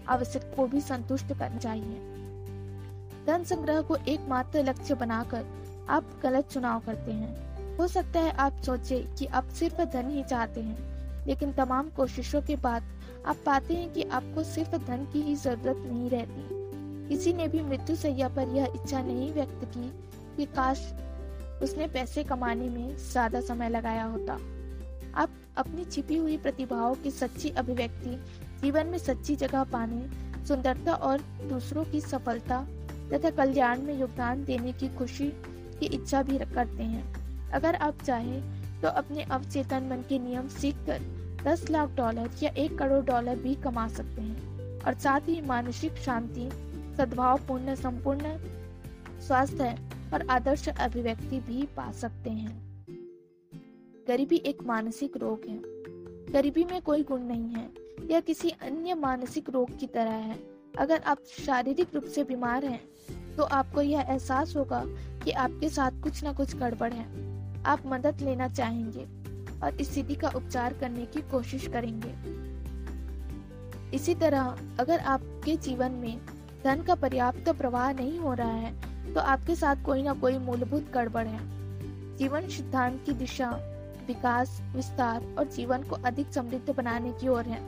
आवश्यक 0.08 0.54
को 0.56 0.68
भी 0.68 0.82
संतुष्ट 0.82 1.28
करना 1.28 1.58
चाहिए। 1.58 2.16
धन 3.28 3.44
संग्रह 3.44 3.82
को 3.82 3.96
एकमात्र 3.96 4.64
लक्ष्य 4.64 4.94
बनाकर 4.94 5.46
आप 5.90 6.20
गलत 6.24 6.50
चुनाव 6.52 6.80
करते 6.80 7.12
हैं। 7.12 7.46
हो 7.78 7.88
सकता 7.88 8.20
है 8.20 8.32
आप 8.32 8.62
सोचे 8.66 9.08
कि 9.20 9.26
आप 9.26 9.50
सिर्फ़ 9.50 9.82
धन 9.82 10.10
ही 10.10 10.24
चाहते 10.24 10.62
हैं, 10.62 10.78
लेकिन 11.28 11.54
तमाम 11.54 11.90
कोशिशों 11.90 12.42
के 12.42 12.56
बाद 12.56 12.84
आप 13.28 13.36
पाते 13.46 13.74
हैं 13.74 13.94
कि 13.94 14.04
आपको 14.04 14.44
सिर्फ़ 14.44 14.76
धन 14.76 15.08
की 15.14 15.22
ही 15.22 15.36
ज़रूरत 15.36 15.78
नहीं 15.78 16.10
रहती। 16.10 16.55
किसी 17.10 17.34
ने 17.34 17.48
भी 17.48 17.62
मृत्यु 17.62 17.96
सैया 17.96 18.28
पर 18.28 18.48
यह 18.48 18.74
इच्छा 18.76 19.02
नहीं 19.02 19.32
व्यक्त 19.34 19.66
की 19.68 19.90
कि 20.38 20.46
काश 20.56 20.80
उसने 21.64 21.88
पैसे 21.88 22.24
कमाने 22.24 22.70
में 22.70 22.96
ज़्यादा 22.98 23.42
समय 23.42 23.70
लगाया 23.70 24.04
होता। 24.04 24.34
आप 25.16 25.30
अपनी 25.58 25.86
छिपी 25.86 26.18
हुई 26.18 26.38
प्रतिभाओं 26.38 26.96
की 26.96 27.12
सच्ची 27.12 27.50
अभिव्यक्ति, 27.50 28.16
जीवन 28.62 28.88
में 28.88 28.98
सच्ची 28.98 29.36
जगह 29.36 29.64
पाने, 29.64 30.02
सुंदरता 30.48 30.94
और 30.94 31.22
दूसरों 31.50 31.84
की 31.86 32.02
सफलता 32.02 32.62
तथा 33.14 33.30
कल्याण 33.30 33.82
में 33.82 34.00
योगदान 34.00 34.44
देने 34.44 34.72
की 34.74 34.88
खुशी 34.96 35.28
की 35.80 35.86
इच्छा 35.86 36.22
भी 36.24 36.38
करते 36.38 36.84
हैं। 36.84 37.52
अगर 37.52 37.76
आप 37.78 38.02
चाहें 38.06 38.82
तो 38.82 38.88
अपने 38.90 39.24
अवचेतन 39.24 39.88
मन 39.92 40.04
के 40.10 40.20
नियम 40.20 40.48
सीखकर 40.48 41.02
10 41.44 41.70
लाख 41.70 41.96
डॉलर 41.96 42.30
या 42.44 42.50
एक 42.58 42.78
करोड़ 42.78 43.04
डॉलर 43.06 43.36
भी 43.36 43.56
कमा 43.56 43.88
सकते 43.88 44.22
हैं 44.22 44.80
और 44.82 44.94
साथ 44.94 45.28
ही 45.28 45.40
मानसिक 45.42 45.96
शांति 45.96 46.50
सद्भावपूर्ण, 46.98 47.76
संपूर्ण 47.76 48.38
स्वास्थ्य 49.22 49.78
और 50.14 50.28
आदर्श 50.30 50.68
अभिव्यक्ति 50.70 51.40
भी 51.40 51.64
पा 51.78 51.92
सकते 51.92 52.30
हैं। 52.30 52.86
गरीबी 54.08 54.36
एक 54.46 54.64
मानसिक 54.64 55.18
रोग 55.18 55.46
है। 55.50 55.60
गरीबी 56.34 56.64
में 56.64 56.82
कोई 56.82 57.04
गुण 57.04 57.22
नहीं 57.22 57.50
है। 57.50 57.70
यह 58.12 58.20
किसी 58.20 58.50
अन्य 58.50 58.94
मानसिक 58.94 59.50
रोग 59.50 59.78
की 59.80 59.88
तरह 59.88 60.12
है। 60.12 60.38
अगर 60.78 61.02
आप 61.02 61.20
शारीरिक 61.38 61.96
रूप 61.96 62.04
से 62.06 62.24
बीमार 62.24 62.66
हैं 62.66 63.36
तो 63.38 63.44
आपको 63.44 63.82
यह 63.82 64.02
एहसास 64.02 64.56
होगा 64.56 64.84
कि 65.24 65.32
आपके 65.32 65.70
साथ 65.70 66.02
कुछ 66.04 66.24
न 66.26 66.34
कुछ 66.34 66.56
गड़बड़ 66.56 66.92
है। 66.94 67.06
आप 67.64 67.84
मदद 67.86 68.22
लेना 68.22 68.48
चाहेंगे 68.50 69.06
और 69.60 69.82
इस 69.82 69.92
स्थिति 69.92 70.16
का 70.16 70.30
उपचार 70.30 70.74
करने 70.74 71.06
की 71.06 71.22
कोशिश 71.22 71.68
करेंगे। 71.68 72.14
इसी 73.96 74.16
तरह 74.16 74.58
अगर 74.80 75.00
आपके 75.00 75.56
जीवन 75.58 75.92
में 75.92 76.20
धन 76.66 76.82
का 76.82 76.94
पर्याप्त 76.96 77.50
प्रवाह 77.50 77.92
नहीं 77.94 78.20
हो 78.20 78.34
रहा 78.34 78.52
है 78.52 79.14
तो 79.14 79.20
आपके 79.22 79.56
साथ 79.56 79.84
कोई 79.86 80.04
ना 80.04 80.14
कोई 80.14 80.38
मूलभूत 80.38 80.92
गड़बड़ 80.94 81.26
है। 81.28 81.40
जीवन 82.18 82.48
सिद्धांत 82.48 83.04
की 83.06 83.12
दिशा, 83.12 83.50
विकास, 84.08 84.60
विस्तार 84.76 85.26
और 85.40 85.48
जीवन 85.48 85.84
को 85.84 85.96
अधिक 86.06 86.34
समृद्ध 86.34 86.74
बनाने 86.76 87.12
की 87.12 87.28
ओर 87.28 87.46
है। 87.46 87.62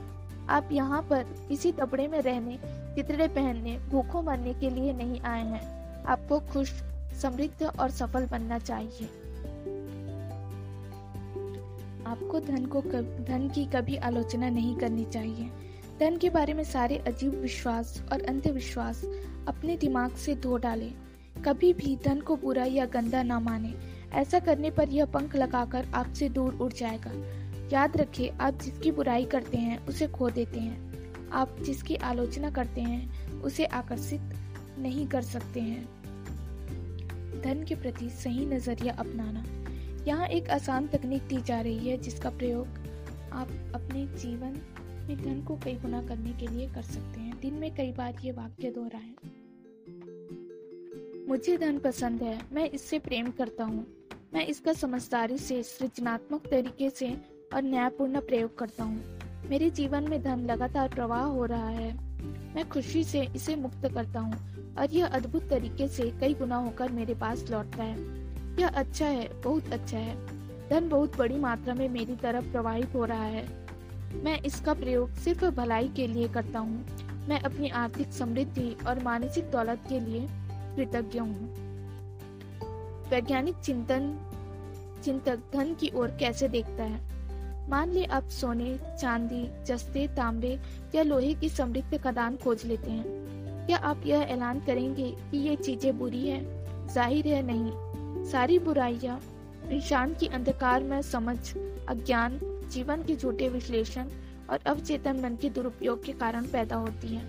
आप 0.49 0.69
यहाँ 0.71 1.01
पर 1.01 1.23
किसी 1.49 1.71
कपड़े 1.71 2.07
में 2.07 2.19
रहने 2.21 2.57
चितड़े 2.95 3.27
पहनने, 3.27 3.77
भूखों 3.89 4.21
मरने 4.21 4.53
के 4.53 4.69
लिए 4.69 4.93
नहीं 4.93 5.21
आए 5.21 5.45
हैं। 5.45 6.03
आपको 6.05 6.39
खुश, 6.51 6.73
समृद्ध 7.21 7.63
और 7.63 7.91
सफल 7.91 8.25
बनना 8.25 8.59
चाहिए। 8.59 9.09
आपको 12.07 12.39
धन 12.39 12.65
को 12.65 12.81
धन 12.81 13.49
की 13.55 13.65
कभी 13.65 13.95
आलोचना 13.95 14.49
नहीं 14.49 14.75
करनी 14.75 15.05
चाहिए। 15.05 15.66
धन 15.99 16.17
के 16.17 16.29
बारे 16.29 16.53
में 16.53 16.63
सारे 16.63 16.97
अजीब 16.97 17.41
विश्वास 17.41 18.03
और 18.11 18.21
अंधविश्वास 18.21 19.05
अपने 19.47 19.77
दिमाग 19.77 20.11
से 20.11 20.35
धो 20.35 20.57
डालें। 20.57 20.93
कभी 21.45 21.73
भी 21.73 21.97
धन 22.05 22.19
को 22.19 22.35
बुरा 22.35 22.63
या 22.63 22.85
गंदा 22.85 23.23
ना 23.23 23.39
माने। 23.39 23.73
ऐसा 24.13 24.39
करने 24.39 24.71
पर 24.71 24.89
यह 24.89 25.05
पंख 25.05 25.35
लगाकर 25.35 25.85
आपसे 25.93 26.29
दूर 26.29 26.53
उड़ 26.53 26.73
जाएगा। 26.73 27.11
याद 27.73 27.97
रखिए 27.97 28.29
आप 28.29 28.53
जिसकी 28.53 28.91
बुराई 28.91 29.25
करते 29.25 29.57
हैं, 29.57 29.85
उसे 29.85 30.07
खो 30.07 30.29
देते 30.29 30.59
हैं। 30.59 30.87
आप 31.29 31.57
जिसकी 31.61 31.95
आलोचना 31.95 32.51
करते 32.51 32.81
हैं, 32.81 33.31
उसे 33.41 33.65
आकर्षित 33.65 34.21
नहीं 34.79 35.07
कर 35.07 35.21
सकते 35.21 35.59
हैं। 35.59 35.85
धन 37.41 37.65
के 37.67 37.75
प्रति 37.75 38.09
सही 38.09 38.45
नज़रिया 38.45 38.93
अपनाना। 38.93 39.45
यहाँ 40.07 40.27
एक 40.27 40.49
आसान 40.49 40.87
तकनीक 40.87 41.21
दी 41.21 41.41
जा 41.41 41.61
रही 41.61 41.89
है, 41.89 41.97
जिसका 41.97 42.29
प्रयोग 42.29 42.67
आप 43.33 43.47
अपने 43.75 44.05
जीवन 44.05 44.61
में 45.07 45.23
धन 45.23 45.43
को 45.43 45.55
कई 45.55 45.73
गुना 45.73 46.01
करने 46.01 46.33
के 46.33 46.47
लिए 46.47 46.69
कर 46.69 46.81
सकते 46.81 47.19
हैं। 47.19 47.39
दिन 47.39 47.53
में 47.53 47.75
कई 47.75 47.91
बार 47.91 48.15
ये 48.23 48.31
वाक्य 48.31 48.71
दोहराएँ। 48.71 49.15
मुझे 51.29 51.57
धन 51.57 51.79
पसंद 51.79 52.23
है, 52.23 52.41
मैं 52.53 52.69
इससे 52.69 52.99
प्रेम 52.99 53.31
करता 53.31 53.63
हूँ। 53.63 53.87
मैं 54.33 54.45
इसका 54.47 54.73
समझदारी 54.73 55.37
से, 55.37 55.63
सृजनात्मक 55.63 56.47
तरीके 56.47 56.89
से 56.89 57.17
और 57.53 57.61
न्यायपूर्ण 57.61 58.19
प्रयोग 58.19 58.57
करता 58.57 58.83
हूँ। 58.83 59.19
मेरे 59.49 59.69
जीवन 59.69 60.09
में 60.09 60.23
धन 60.23 60.39
लगातार 60.39 60.89
प्रवाह 60.89 61.23
हो 61.23 61.45
रहा 61.45 61.69
है। 61.69 61.93
मैं 62.55 62.69
खुशी 62.69 63.03
से 63.03 63.21
इसे 63.35 63.55
मुक्त 63.55 63.93
करता 63.93 64.19
हूँ 64.19 64.33
और 64.75 64.91
यह 64.91 65.07
अद्भुत 65.07 65.49
तरीके 65.49 65.87
से 65.87 66.11
कई 66.19 66.33
गुना 66.33 66.55
होकर 66.55 66.91
मेरे 66.91 67.15
पास 67.15 67.49
लौटता 67.51 67.83
है। 67.83 67.99
यह 68.59 68.67
अच्छा 68.67 69.05
है, 69.05 69.41
बहुत 69.41 69.73
अच्छा 69.73 69.97
है। 69.97 70.37
धन 70.69 70.89
बहुत 70.89 71.17
बड़ी 71.17 71.37
मात्रा 71.37 71.73
में 71.73 71.89
मेरी 71.89 72.15
तरफ़ 72.15 72.51
प्रवाहित 72.51 72.95
हो 72.95 73.05
रहा 73.05 73.25
है। 73.25 73.66
मैं 74.13 74.41
इसका 74.41 74.73
प्रयोग 74.73 75.13
सिर्फ़ 75.13 75.45
भलाई 75.45 75.87
के 75.87 76.07
लिए 76.07 76.27
करता 76.27 76.59
हूँ। 76.59 76.85
मैं 77.29 77.39
अपनी 77.39 77.69
आर्थिक 77.69 78.13
समृद्धि 78.13 78.77
और 78.87 79.03
मानसिक 79.03 79.51
दौलत 79.51 79.79
के 79.89 79.99
लिए 79.99 80.27
कृतज्ञ 80.75 81.19
हूँ। 81.19 81.67
वैज्ञानिक 83.09 83.55
चिंतन, 83.55 84.19
चिंतक 85.03 85.39
धन 85.53 85.73
की 85.73 85.91
ओर 85.95 86.07
कैसे 86.07 86.47
देखता 86.47 86.83
है? 86.83 87.01
मान 87.69 87.89
ले 87.89 88.05
आप 88.05 88.29
सोने, 88.29 88.79
चांदी, 89.01 89.63
जस्ते, 89.65 90.07
तांबे 90.07 90.59
या 90.95 91.03
लोहे 91.03 91.33
की 91.33 91.49
समृद्ध 91.49 91.97
खदान 91.97 92.35
खोज 92.35 92.65
लेते 92.65 92.91
हैं। 92.91 93.03
क्या 93.65 93.77
आप 93.77 94.01
यह 94.05 94.19
ऐलान 94.19 94.59
करेंगे 94.59 95.11
कि 95.11 95.37
ये 95.37 95.55
चीज़ें 95.55 95.99
बुरी 95.99 96.27
है? 96.27 96.67
ज़ाहिर 96.87 97.27
है 97.27 97.41
नहीं। 97.45 97.71
सारी 98.25 98.59
बुराइयाँ 98.59 99.21
इंसान 99.71 100.13
की 100.13 100.27
अंधकार 100.27 100.83
में 100.83 101.01
समझ, 101.01 101.37
अज्ञान 101.89 102.39
जीवन 102.69 103.03
के 103.03 103.15
झूठे 103.15 103.49
विश्लेषण 103.49 104.09
और 104.49 104.59
अवचेतन 104.65 105.19
मन 105.19 105.35
के 105.35 105.49
दुरुपयोग 105.49 106.03
के 106.05 106.13
कारण 106.13 106.45
पैदा 106.47 106.75
होती 106.75 107.07
है। 107.07 107.25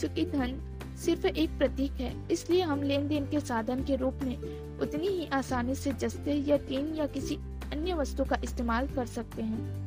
चूँकि 0.00 0.24
धन 0.24 0.60
सिर्फ़ 0.96 1.26
एक 1.26 1.50
प्रतीक 1.58 1.92
है, 1.92 2.14
इसलिए 2.30 2.62
हम 2.62 2.82
लेन 2.82 3.06
देन 3.08 3.26
के 3.26 3.40
साधन 3.40 3.84
के 3.84 3.96
रूप 3.96 4.18
में 4.22 4.78
उतनी 4.78 5.08
ही 5.08 5.26
आसानी 5.32 5.74
से 5.74 5.92
जस्ते 5.92 6.34
या 6.48 6.56
टीन 6.68 6.94
या 6.94 7.06
किसी 7.06 7.36
अन्य 7.72 7.94
वस्तु 7.94 8.24
का 8.24 8.36
इस्तेमाल 8.44 8.88
कर 8.88 9.06
सकते 9.06 9.42
हैं। 9.42 9.78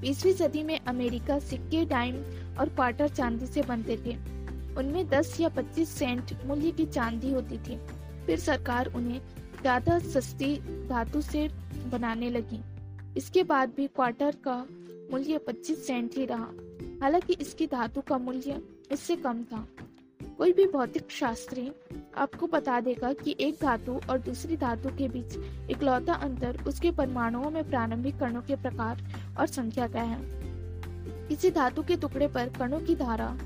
बीसवीं 0.00 0.32
सदी 0.32 0.62
में 0.62 0.78
अमेरिका 0.78 1.38
सिक्के, 1.38 1.84
डाइम 1.84 2.16
और 2.58 2.68
क्वार्टर 2.68 3.08
चांदी 3.08 3.46
से 3.46 3.62
बनते 3.62 3.96
थे। 3.96 4.16
उनमें 4.76 5.08
10 5.08 5.36
या 5.40 5.48
25 5.48 5.88
सेंट 5.88 6.32
मूल्य 6.46 6.70
की 6.70 6.86
चांदी 6.86 7.32
होती 7.32 7.58
थी। 7.58 7.78
फिर 8.26 8.38
सरकार 8.38 8.86
उन्हें 8.86 9.20
ज़्यादा 9.60 9.98
सस्ती 9.98 10.56
धातु 10.88 11.20
से 11.20 11.48
बनाने 11.86 12.30
लगी। 12.30 12.60
इसके 13.16 13.42
बाद 13.42 13.72
भी 13.76 13.86
क्वार्टर 13.86 14.36
का 14.46 14.56
मूल्य 15.12 15.38
25 15.38 15.86
सेंट 15.86 16.16
ही 16.16 16.26
रहा। 16.26 16.48
हालाँकि 17.02 17.32
इसकी 17.32 17.66
धातु 17.66 18.00
का 18.00 18.18
मूल्य 18.18 18.60
इससे 18.92 19.16
कम 19.16 19.42
था। 19.44 19.66
कोई 20.38 20.52
भी 20.52 20.66
भौतिक 20.66 21.10
शास्त्री 21.10 21.70
आपको 22.16 22.46
बता 22.46 22.80
देगा 22.80 23.12
कि 23.12 23.36
एक 23.40 23.56
धातु 23.62 24.00
और 24.10 24.18
दूसरी 24.18 24.56
धातु 24.56 24.88
के 24.88 25.08
बीच 25.08 25.36
इकलौता 25.70 26.14
अंतर 26.14 26.58
उसके 26.66 26.90
परमाणुओं 26.90 27.50
में 27.50 27.68
प्रारंभिक 27.70 28.18
कणों 28.18 28.42
के 28.42 28.56
प्रकार 28.56 29.02
और 29.38 29.46
संख्या 29.46 29.88
का 29.88 30.00
है। 30.00 30.18
किसी 31.28 31.50
धातु 31.50 31.82
के 31.82 31.96
टुकड़े 31.96 32.28
पर 32.28 32.48
कणों 32.48 32.80
की 32.80 32.94
धारा 32.94 33.36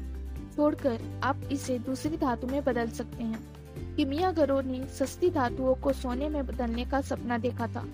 छोड़कर 0.56 1.00
आप 1.24 1.40
इसे 1.52 1.78
दूसरी 1.78 2.16
धातु 2.16 2.46
में 2.46 2.62
बदल 2.64 2.90
सकते 2.90 3.22
हैं। 3.22 3.96
किमियागरों 3.96 4.62
ने 4.62 4.86
सस्ती 4.88 5.30
धातुओं 5.30 5.74
को 5.74 5.92
सोने 5.92 6.28
में 6.28 6.46
बदलने 6.46 6.84
का 6.84 7.00
सपना 7.00 7.38
देखा 7.38 7.66
था, 7.66 7.84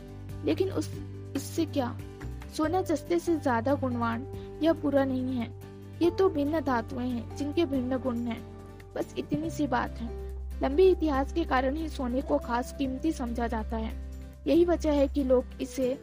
लेकिन 0.44 0.70
उस 0.70 0.90
इससे 1.36 1.64
क्या? 1.64 1.98
सोना 2.56 2.82
जस्ते 2.82 3.18
से 3.18 3.36
ज़्यादा 3.36 3.74
गुणवान 3.74 4.26
या 4.62 4.72
बुरा 4.72 5.04
नहीं 5.04 5.36
है। 5.36 5.50
ये 6.02 6.10
तो 6.10 6.28
भिन्न 6.28 6.60
धातुएँ 6.60 7.08
हैं, 7.08 7.36
जिनके 7.36 7.64
भिन्न 7.64 7.98
गुण 7.98 8.16
हैं। 8.16 8.42
बस 8.94 9.14
इतनी 9.18 9.50
सी 9.50 9.66
बात 9.66 9.90
है। 9.90 10.08
लंबे 10.62 10.82
इतिहास 10.82 11.32
के 11.32 11.44
कारण 11.44 11.76
ही 11.76 11.88
सोने 11.88 12.22
को 12.22 12.38
खास 12.38 12.74
कीमती 12.78 13.12
समझा 13.12 13.46
जाता 13.46 13.76
है। 13.76 13.92
यही 14.46 14.64
वजह 14.64 14.92
है 14.92 15.08
कि 15.08 15.24
लोग 15.24 15.44
इसे, 15.60 15.98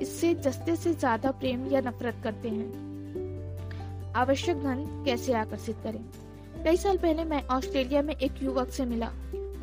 इससे 0.00 0.34
जस्ते 0.34 0.76
से 0.76 0.94
ज़्यादा 0.94 1.30
प्रेम 1.30 1.66
या 1.66 1.80
नफरत 1.80 2.16
करते 2.24 2.48
हैं। 2.48 2.90
आवश्यक 4.16 4.62
धन 4.62 5.04
कैसे 5.04 5.32
आकर्षित 5.32 5.76
करें? 5.82 6.04
कई 6.64 6.76
साल 6.76 6.96
पहले 6.96 7.24
मैं 7.24 7.46
ऑस्ट्रेलिया 7.46 8.02
में 8.02 8.14
एक 8.16 8.42
युवक 8.42 8.68
से 8.68 8.84
मिला। 8.84 9.12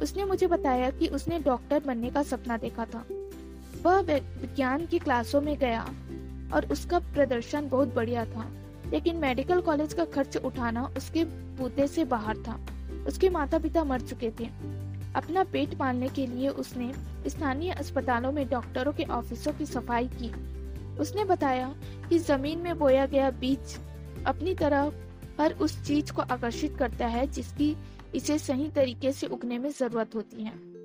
उसने 0.02 0.26
मुझे 0.26 0.48
बताया 0.48 0.90
कि 0.90 1.08
उसने 1.08 1.40
डॉक्टर 1.40 1.84
बनने 1.86 2.10
का 2.10 2.24
सपना 2.24 2.58
देखा 2.58 2.86
था। 2.86 3.06
वह 3.88 4.02
विज्ञान 4.02 4.86
की 4.86 5.00
क्लासों 5.00 5.42
में 5.42 5.58
गया 5.58 5.82
और 6.54 6.66
उसका 6.72 7.00
प्रदर्शन 7.00 7.68
बहुत 7.70 7.94
बढ़िया 7.96 8.26
था, 8.26 8.46
लेकिन 8.92 9.16
मेडिकल 9.16 9.62
कॉलेज 9.62 9.94
का 9.94 10.06
खर्च 10.06 10.38
उठाना 10.38 10.84
उसके 10.98 11.24
बूते 11.26 11.88
से 11.88 12.06
बाहर 12.06 12.38
था। 12.38 12.60
उसके 13.08 13.30
माता 13.30 13.60
पिता 13.60 13.84
मर 13.84 14.02
चुके 14.02 14.32
थे। 14.40 14.50
अपना 15.16 15.44
पेट 15.44 15.78
पालने 15.78 16.10
के 16.10 16.28
लिए 16.28 16.50
उसने 16.50 16.92
स्थानीय 17.28 17.72
अस्पतालों 17.72 18.32
में 18.32 18.48
डॉक्टरों 18.50 18.94
के 18.94 19.04
ऑफिसों 19.04 19.54
की 19.54 19.66
सफ़ाई 19.66 20.08
की। 20.14 20.32
उसने 21.00 21.24
बताया 21.26 21.74
कि 22.10 22.20
ज़मीन 22.20 22.60
में 22.60 22.78
बोया 22.80 23.06
गया 23.06 23.30
बीज 23.32 23.78
अपनी 24.26 24.54
तरह 24.56 24.92
हर 25.40 25.54
उस 25.54 25.84
चीज़ 25.84 26.14
को 26.14 26.22
आकर्षित 26.22 26.78
करता 26.78 27.08
है 27.08 27.28
जिसकी 27.28 27.76
इसे 28.16 28.38
सही 28.40 28.70
तरीके 28.70 29.12
से 29.12 29.28
उगने 29.28 29.58
में 29.58 29.70
ज़रूरत 29.70 30.16
होती 30.16 30.44
है। 30.44 30.77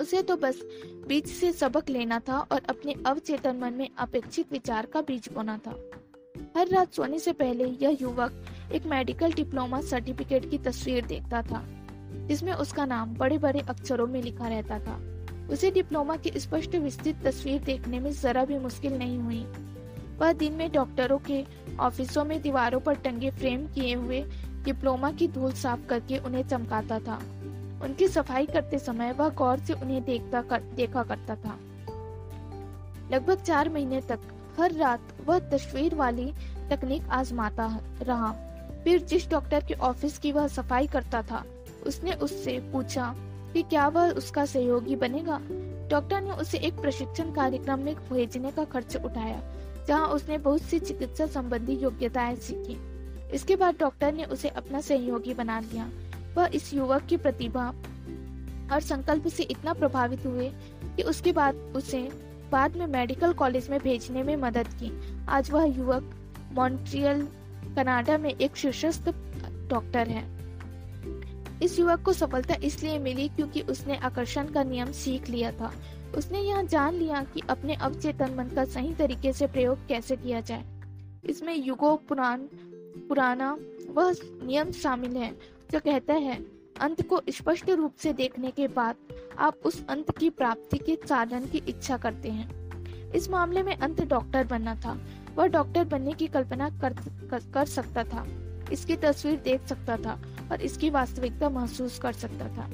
उसे 0.00 0.22
तो 0.22 0.36
बस 0.36 0.60
बीज 1.08 1.26
से 1.26 1.52
सबक 1.52 1.88
लेना 1.88 2.18
था 2.18 2.38
और 2.52 2.62
अपने 2.68 2.94
अवचेतन 3.06 3.56
मन 3.56 3.72
में 3.72 3.88
अपेक्षित 3.98 4.52
विचार 4.52 4.86
का 4.86 5.00
बीज 5.00 5.28
बोना 5.32 5.58
था। 5.58 5.74
हर 6.56 6.68
रात 6.68 6.92
सोने 6.92 7.18
से 7.18 7.32
पहले 7.32 7.64
यह 7.82 7.96
युवक 8.00 8.44
एक 8.72 8.86
मेडिकल 8.86 9.32
डिप्लोमा 9.32 9.80
सर्टिफिकेट 9.80 10.50
की 10.50 10.58
तस्वीर 10.58 11.06
देखता 11.06 11.42
था, 11.42 11.64
जिसमें 12.28 12.52
उसका 12.52 12.84
नाम 12.86 13.14
बड़े 13.14 13.38
बड़े 13.38 13.60
अक्षरों 13.60 14.06
में 14.06 14.22
लिखा 14.22 14.48
रहता 14.48 14.78
था। 14.78 14.98
उसे 15.52 15.70
डिप्लोमा 15.70 16.16
की 16.16 16.40
स्पष्ट 16.40 16.74
विस्तृत 16.74 17.22
तस्वीर 17.24 17.62
देखने 17.62 18.00
में 18.00 18.12
जरा 18.12 18.44
भी 18.44 18.58
मुश्किल 18.58 18.98
नहीं 18.98 19.18
हुई। 19.18 19.44
वह 20.18 20.32
दिन 20.32 20.52
में 20.52 20.72
डॉक्टरों 20.72 21.18
के 21.18 21.44
ऑफिसों 21.80 22.24
में 22.24 22.40
दीवारों 22.42 22.80
पर 22.80 22.94
टंगे 22.94 23.30
फ्रेम 23.30 23.66
किए 23.66 23.94
हुए 23.94 24.20
डिप्लोमा 24.64 25.10
की 25.12 25.28
धूल 25.28 25.52
साफ़ 25.52 25.86
करके 25.86 26.18
उन्हें 26.18 26.48
चमकाता 26.48 26.98
था। 26.98 27.18
उनकी 27.82 28.08
सफ़ाई 28.08 28.46
करते 28.46 28.78
समय 28.78 29.12
वह 29.12 29.28
गौर 29.28 29.58
से 29.58 29.72
उन्हें 29.72 30.04
देखता 30.04 30.42
कर, 30.42 30.60
देखा 30.76 31.02
करता 31.02 31.36
था। 31.36 31.58
लगभग 33.12 33.42
चार 33.42 33.68
महीने 33.68 34.00
तक 34.00 34.20
हर 34.58 34.72
रात 34.72 35.00
वह 35.26 35.38
तस्वीर 35.38 35.94
वाली 35.94 36.32
तकनीक 36.70 37.08
आजमाता 37.10 37.66
रहा। 38.02 38.32
फिर 38.84 39.02
जिस 39.02 39.28
डॉक्टर 39.30 39.64
के 39.64 39.74
ऑफ़िस 39.74 40.18
की 40.18 40.32
वह 40.32 40.46
सफ़ाई 40.48 40.86
करता 40.86 41.22
था 41.22 41.44
उसने 41.86 42.12
उससे 42.12 42.58
पूछा 42.72 43.14
कि 43.52 43.62
क्या 43.62 43.86
वह 43.88 44.10
उसका 44.10 44.44
सहयोगी 44.44 44.96
बनेगा? 44.96 45.40
डॉक्टर 45.90 46.20
ने 46.20 46.30
उसे 46.30 46.58
एक 46.58 46.80
प्रशिक्षण 46.80 47.32
कार्यक्रम 47.32 47.78
में 47.78 47.94
भेजने 48.12 48.50
का 48.50 48.64
खर्च 48.64 48.96
उठाया 48.96 49.40
जहाँ 49.88 50.08
उसने 50.08 50.38
बहुत 50.38 50.62
सी 50.62 50.78
चिकित्सा 50.78 51.26
संबंधी 51.26 51.72
योग्यताएँ 51.72 52.36
सीखी। 52.36 52.78
इसके 53.34 53.56
बाद 53.56 53.74
डॉक्टर 53.80 54.12
ने 54.12 54.24
उसे 54.24 54.48
अपना 54.48 54.80
सहयोगी 54.80 55.34
बना 55.34 55.60
लिया। 55.60 55.88
वह 56.36 56.50
इस 56.54 56.74
युवक 56.74 57.02
की 57.02 57.16
प्रतिभा 57.16 57.68
और 58.72 58.80
संकल्प 58.80 59.28
से 59.28 59.42
इतना 59.42 59.72
प्रभावित 59.72 60.26
हुए 60.26 60.52
कि 60.96 61.02
उसके 61.02 61.32
बाद 61.32 61.54
उसे 61.54 62.08
बाद 62.52 62.76
में 62.76 62.86
मेडिकल 62.86 63.32
कॉलेज 63.32 63.70
में 63.70 63.80
भेजने 63.80 64.22
में 64.22 64.36
मदद 64.36 64.68
की। 64.68 64.92
आज 65.28 65.50
वह 65.50 65.64
युवक 65.64 66.14
मॉन्ट्रियल, 66.52 67.28
कनाडा 67.76 68.18
में 68.18 68.30
एक 68.30 68.56
शीर्षस्थ 68.56 69.08
डॉक्टर 69.70 70.08
है। 70.08 70.36
इस 71.62 71.78
युवक 71.78 72.02
को 72.02 72.12
सफलता 72.12 72.54
इसलिए 72.64 72.98
मिली 72.98 73.28
क्योंकि 73.28 73.60
उसने 73.60 73.96
आकर्षण 73.96 74.46
का 74.46 74.62
नियम 74.62 74.92
सीख 74.92 75.30
लिया 75.30 75.50
था। 75.50 75.72
उसने 76.16 76.40
यह 76.40 76.62
जान 76.62 76.94
लिया 76.94 77.22
कि 77.34 77.42
अपने 77.50 77.74
अवचेतन 77.74 78.34
मन 78.34 78.44
का 78.44 78.64
सही 78.64 78.94
तरीके 78.94 79.32
से 79.32 79.46
प्रयोग 79.46 79.86
कैसे 79.86 80.16
किया 80.16 80.40
जाए। 80.40 80.64
इसमें 81.24 81.54
युगो 81.54 81.96
पुरान, 81.96 82.48
पुराना 83.08 83.58
वह 83.90 84.14
नियम 84.22 84.70
शामिल 84.70 85.16
है। 85.16 85.55
जो 85.72 85.80
कहता 85.80 86.14
है 86.14 86.44
अंत 86.80 87.02
को 87.08 87.20
स्पष्ट 87.30 87.70
रूप 87.70 87.94
से 87.94 88.12
देखने 88.12 88.50
के 88.50 88.68
बाद 88.68 88.96
आप 89.38 89.54
उस 89.64 89.86
अंत 89.86 90.18
की 90.18 90.30
प्राप्ति 90.30 90.78
के 90.78 90.98
साधन 91.06 91.46
की 91.46 91.58
इच्छा 91.58 91.96
करते 91.96 92.28
हैं। 92.28 93.12
इस 93.12 93.30
मामले 93.30 93.62
में 93.62 93.76
अंत 93.76 94.00
डॉक्टर 94.00 94.44
बनना 94.44 94.74
था। 94.74 94.98
वह 95.36 95.46
डॉक्टर 95.46 95.84
बनने 95.84 96.12
की 96.12 96.26
कल्पना 96.26 96.70
कर, 96.70 96.92
कर, 97.30 97.40
कर 97.54 97.64
सकता 97.64 98.04
था। 98.04 98.26
इसकी 98.72 98.96
तस्वीर 98.96 99.40
देख 99.40 99.66
सकता 99.66 99.96
था 99.96 100.18
और 100.52 100.60
इसकी 100.60 100.90
वास्तविकता 100.90 101.48
महसूस 101.48 101.98
कर 101.98 102.12
सकता 102.12 102.48
था। 102.48 102.70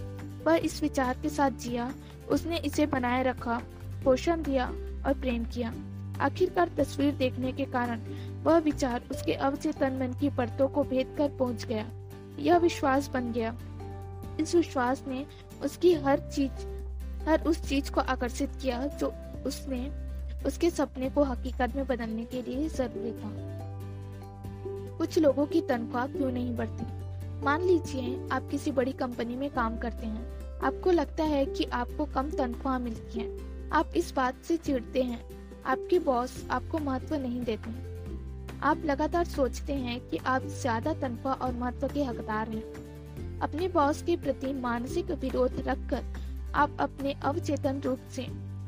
वह 0.47 0.57
इस 0.57 0.83
विचार 0.83 1.19
के 1.23 1.29
साथ 1.29 1.51
जिया 1.51 1.95
उसने 2.29 2.59
इसे 2.59 2.87
बनाए 2.87 3.23
रखा 3.23 3.63
पोषण 4.05 4.43
दिया 4.43 4.67
और 5.07 5.21
प्रेम 5.21 5.45
किया। 5.45 5.75
आखिरकार 6.21 6.71
तस्वीर 6.79 7.15
देखने 7.15 7.53
के 7.53 7.65
कारण 7.65 8.01
वह 8.43 8.59
विचार 8.59 9.03
उसके 9.11 9.33
अवचेतन 9.33 9.93
मन 9.93 10.19
की 10.21 10.31
परतों 10.31 10.69
को 10.69 10.85
भेद 10.85 11.15
कर 11.19 11.29
पहुँच 11.29 11.65
गया। 11.65 11.91
यह 12.39 12.57
विश्वास 12.57 13.09
बन 13.09 13.33
गया। 13.33 13.59
इस 14.41 14.55
विश्वास 14.55 15.05
ने 15.09 15.27
उसकी 15.63 15.95
हर 15.95 16.19
चीज़, 16.19 16.53
हर 17.29 17.45
उस 17.47 17.69
चीज़ 17.69 17.93
को 17.93 18.01
आकर्षित 18.01 18.51
किया 18.63 18.87
जो 18.87 19.15
उसने, 19.47 19.93
उसके 20.47 20.71
सपने 20.71 21.11
को 21.11 21.25
हकीकत 21.25 21.77
में 21.77 21.87
बदलने 21.87 22.25
के 22.25 22.43
लिए 22.43 22.69
ज़रूरी 22.69 23.13
था। 23.13 23.53
कुछ 24.99 25.19
लोगों 25.19 25.47
की 25.47 25.61
तनख्वाह 25.61 26.07
क्यों 26.07 26.33
नहीं 26.33 26.57
बढ़ती? 26.57 27.03
मान 27.45 27.63
लीजिए, 27.63 28.29
आप 28.33 28.49
किसी 28.51 28.73
बड़ी 28.73 28.93
कंपनी 28.93 29.37
में 29.37 29.51
काम 29.51 29.79
करते 29.79 30.07
हैं। 30.07 30.43
आपको 30.61 30.91
लगता 30.91 31.25
है 31.25 31.47
कि 31.47 31.65
आपको 31.65 32.05
कम 32.05 32.31
तनख्वाह 32.31 32.79
मिलती 32.79 33.21
है। 33.21 33.53
आप 33.71 33.93
इस 33.97 34.15
बात 34.15 34.35
से 34.45 34.57
चिढ़ते 34.57 35.03
हैं। 35.03 35.25
आपके 35.67 35.99
बॉस 35.99 36.47
आपको 36.51 36.79
महत्व 36.79 37.15
नहीं 37.15 37.45
देते। 37.45 37.92
आप 38.63 38.83
लगातार 38.85 39.25
सोचते 39.25 39.73
हैं 39.75 39.99
कि 40.01 40.17
आप 40.27 40.43
ज़्यादा 40.51 40.93
तनख्वाह 40.95 41.35
और 41.37 41.53
महत्व 41.53 41.87
के 41.89 42.03
हकदार 42.05 42.49
हैं। 42.49 43.39
अपने 43.41 43.69
बॉस 43.69 44.03
के 44.03 44.17
प्रति 44.17 44.53
मानसिक 44.53 45.11
विरोध 45.13 45.55
रखकर 45.59 46.05
आप 46.55 46.77
अपने 46.81 47.15
अवचेतन 47.23 47.81
रूप 47.81 48.01
से 48.11 48.27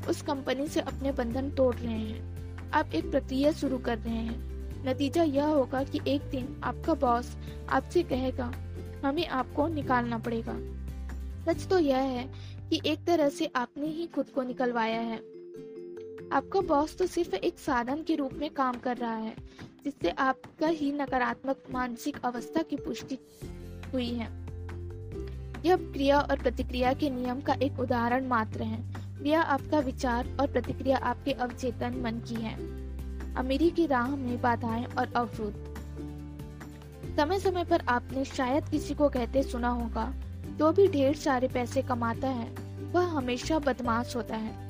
उस 0.09 0.21
कंपनी 0.21 0.67
से 0.67 0.79
अपने 0.81 1.11
बंधन 1.11 1.49
तोड़ 1.49 1.75
रहे 1.75 1.93
हैं। 1.93 2.71
आप 2.71 2.93
एक 2.95 3.09
प्रक्रिया 3.11 3.51
शुरू 3.51 3.77
कर 3.77 3.97
रहे 3.97 4.15
हैं। 4.15 4.83
नतीजा 4.85 5.23
यह 5.23 5.45
होगा 5.45 5.83
कि 5.83 6.01
एक 6.07 6.29
दिन 6.31 6.55
आपका 6.63 6.93
बॉस 6.93 7.35
आपसे 7.69 8.03
कहेगा, 8.03 8.51
हमें 9.05 9.27
आपको 9.27 9.67
निकालना 9.67 10.17
पड़ेगा। 10.17 10.57
सच 11.45 11.67
तो 11.67 11.79
यह 11.79 11.97
है 11.97 12.29
कि 12.69 12.81
एक 12.85 13.05
तरह 13.05 13.29
से 13.29 13.49
आपने 13.55 13.87
ही 13.87 14.07
खुद 14.07 14.29
को 14.29 14.43
निकलवाया 14.43 14.99
है। 15.01 15.17
आपका 16.31 16.61
बॉस 16.63 16.97
तो 16.97 17.07
सिर्फ़ 17.07 17.35
एक 17.35 17.59
साधन 17.59 18.03
के 18.03 18.15
रूप 18.15 18.33
में 18.33 18.49
काम 18.49 18.79
कर 18.79 18.97
रहा 18.97 19.15
है। 19.15 19.35
जिससे 19.85 20.09
आपका 20.09 20.67
ही 20.67 20.91
नकारात्मक 20.91 21.63
मानसिक 21.71 22.17
अवस्था 22.23 22.61
की 22.61 22.75
पुष्टि 22.75 23.19
हुई 23.93 24.09
है। 24.09 24.45
यह 25.65 25.75
क्रिया 25.75 26.19
और 26.19 26.39
प्रतिक्रिया 26.39 26.93
के 26.93 27.09
नियम 27.09 27.41
का 27.41 27.53
एक 27.53 27.79
उदाहरण 27.79 28.27
मात्र 28.27 28.63
है। 28.63 29.05
क्रिया 29.19 29.41
आपका 29.41 29.79
विचार 29.79 30.37
और 30.39 30.47
प्रतिक्रिया 30.47 30.97
आपके 30.97 31.31
अवचेतन 31.31 32.01
मन 32.01 32.11
की 32.11 32.35
है। 32.35 32.55
अमीरी 33.35 33.69
की 33.69 33.85
राह 33.85 34.15
में 34.15 34.41
बाधाएँ 34.41 34.85
और 34.85 35.13
अवरोध। 35.13 35.75
समय 37.17 37.39
समय 37.39 37.63
पर 37.63 37.81
आपने 37.87 38.25
शायद 38.25 38.69
किसी 38.69 38.93
को 38.93 39.09
कहते 39.09 39.43
सुना 39.43 39.69
होगा 39.69 40.13
जो 40.47 40.71
भी 40.71 40.87
ढेर 40.87 41.15
सारे 41.15 41.47
पैसे 41.47 41.81
कमाता 41.81 42.27
है, 42.27 42.55
वह 42.91 43.05
हमेशा 43.05 43.59
बदमाश 43.59 44.15
होता 44.15 44.35
है। 44.35 44.64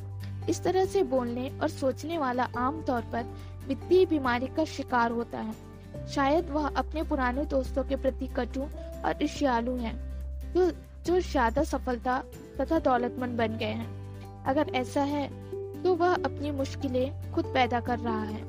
इस 0.49 0.63
तरह 0.63 0.85
से 0.85 1.03
बोलने 1.05 1.49
और 1.61 1.69
सोचने 1.69 2.17
वाला 2.17 2.47
आम 2.57 2.81
तौर 2.81 3.01
पर 3.13 3.23
वित्तीय 3.67 4.05
बीमारी 4.05 4.47
का 4.47 4.65
शिकार 4.67 5.11
होता 5.11 5.39
है। 5.39 5.53
शायद 6.07 6.49
वह 6.49 6.67
अपने 6.67 7.03
पुराने 7.03 7.45
दोस्तों 7.47 7.83
के 7.83 7.95
प्रति 7.95 8.27
कटु 8.35 8.61
और 8.61 9.23
ईर्ष्यालु 9.23 9.75
है, 9.75 9.93
जो 10.53 10.71
जो 11.05 11.19
ज़्यादा 11.21 11.63
सफलता 11.63 12.17
तथा 12.59 12.79
दौलतमंद 12.81 13.37
बन 13.37 13.57
गए 13.57 13.73
हैं। 13.73 14.43
अगर 14.45 14.71
ऐसा 14.75 15.01
है 15.03 15.27
तो 15.83 15.93
वह 15.95 16.13
अपनी 16.13 16.51
मुश्किलें 16.53 17.31
खुद 17.33 17.45
पैदा 17.45 17.79
कर 17.79 17.99
रहा 17.99 18.21
है। 18.21 18.43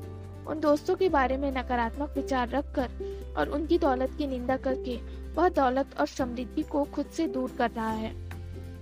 उन 0.47 0.59
दोस्तों 0.59 0.95
के 0.95 1.09
बारे 1.09 1.37
में 1.37 1.51
नकारात्मक 1.51 2.13
विचार 2.15 2.49
रखकर 2.49 3.33
और 3.37 3.49
उनकी 3.49 3.77
दौलत 3.77 4.15
की 4.17 4.27
निंदा 4.27 4.57
करके 4.57 4.95
वह 5.35 5.49
दौलत 5.51 5.99
और 5.99 6.07
समृद्धि 6.07 6.63
को 6.63 6.83
खुद 6.85 7.05
से 7.07 7.27
दूर 7.27 7.51
कर 7.57 7.71
रहा 7.71 7.89
है। 7.89 8.11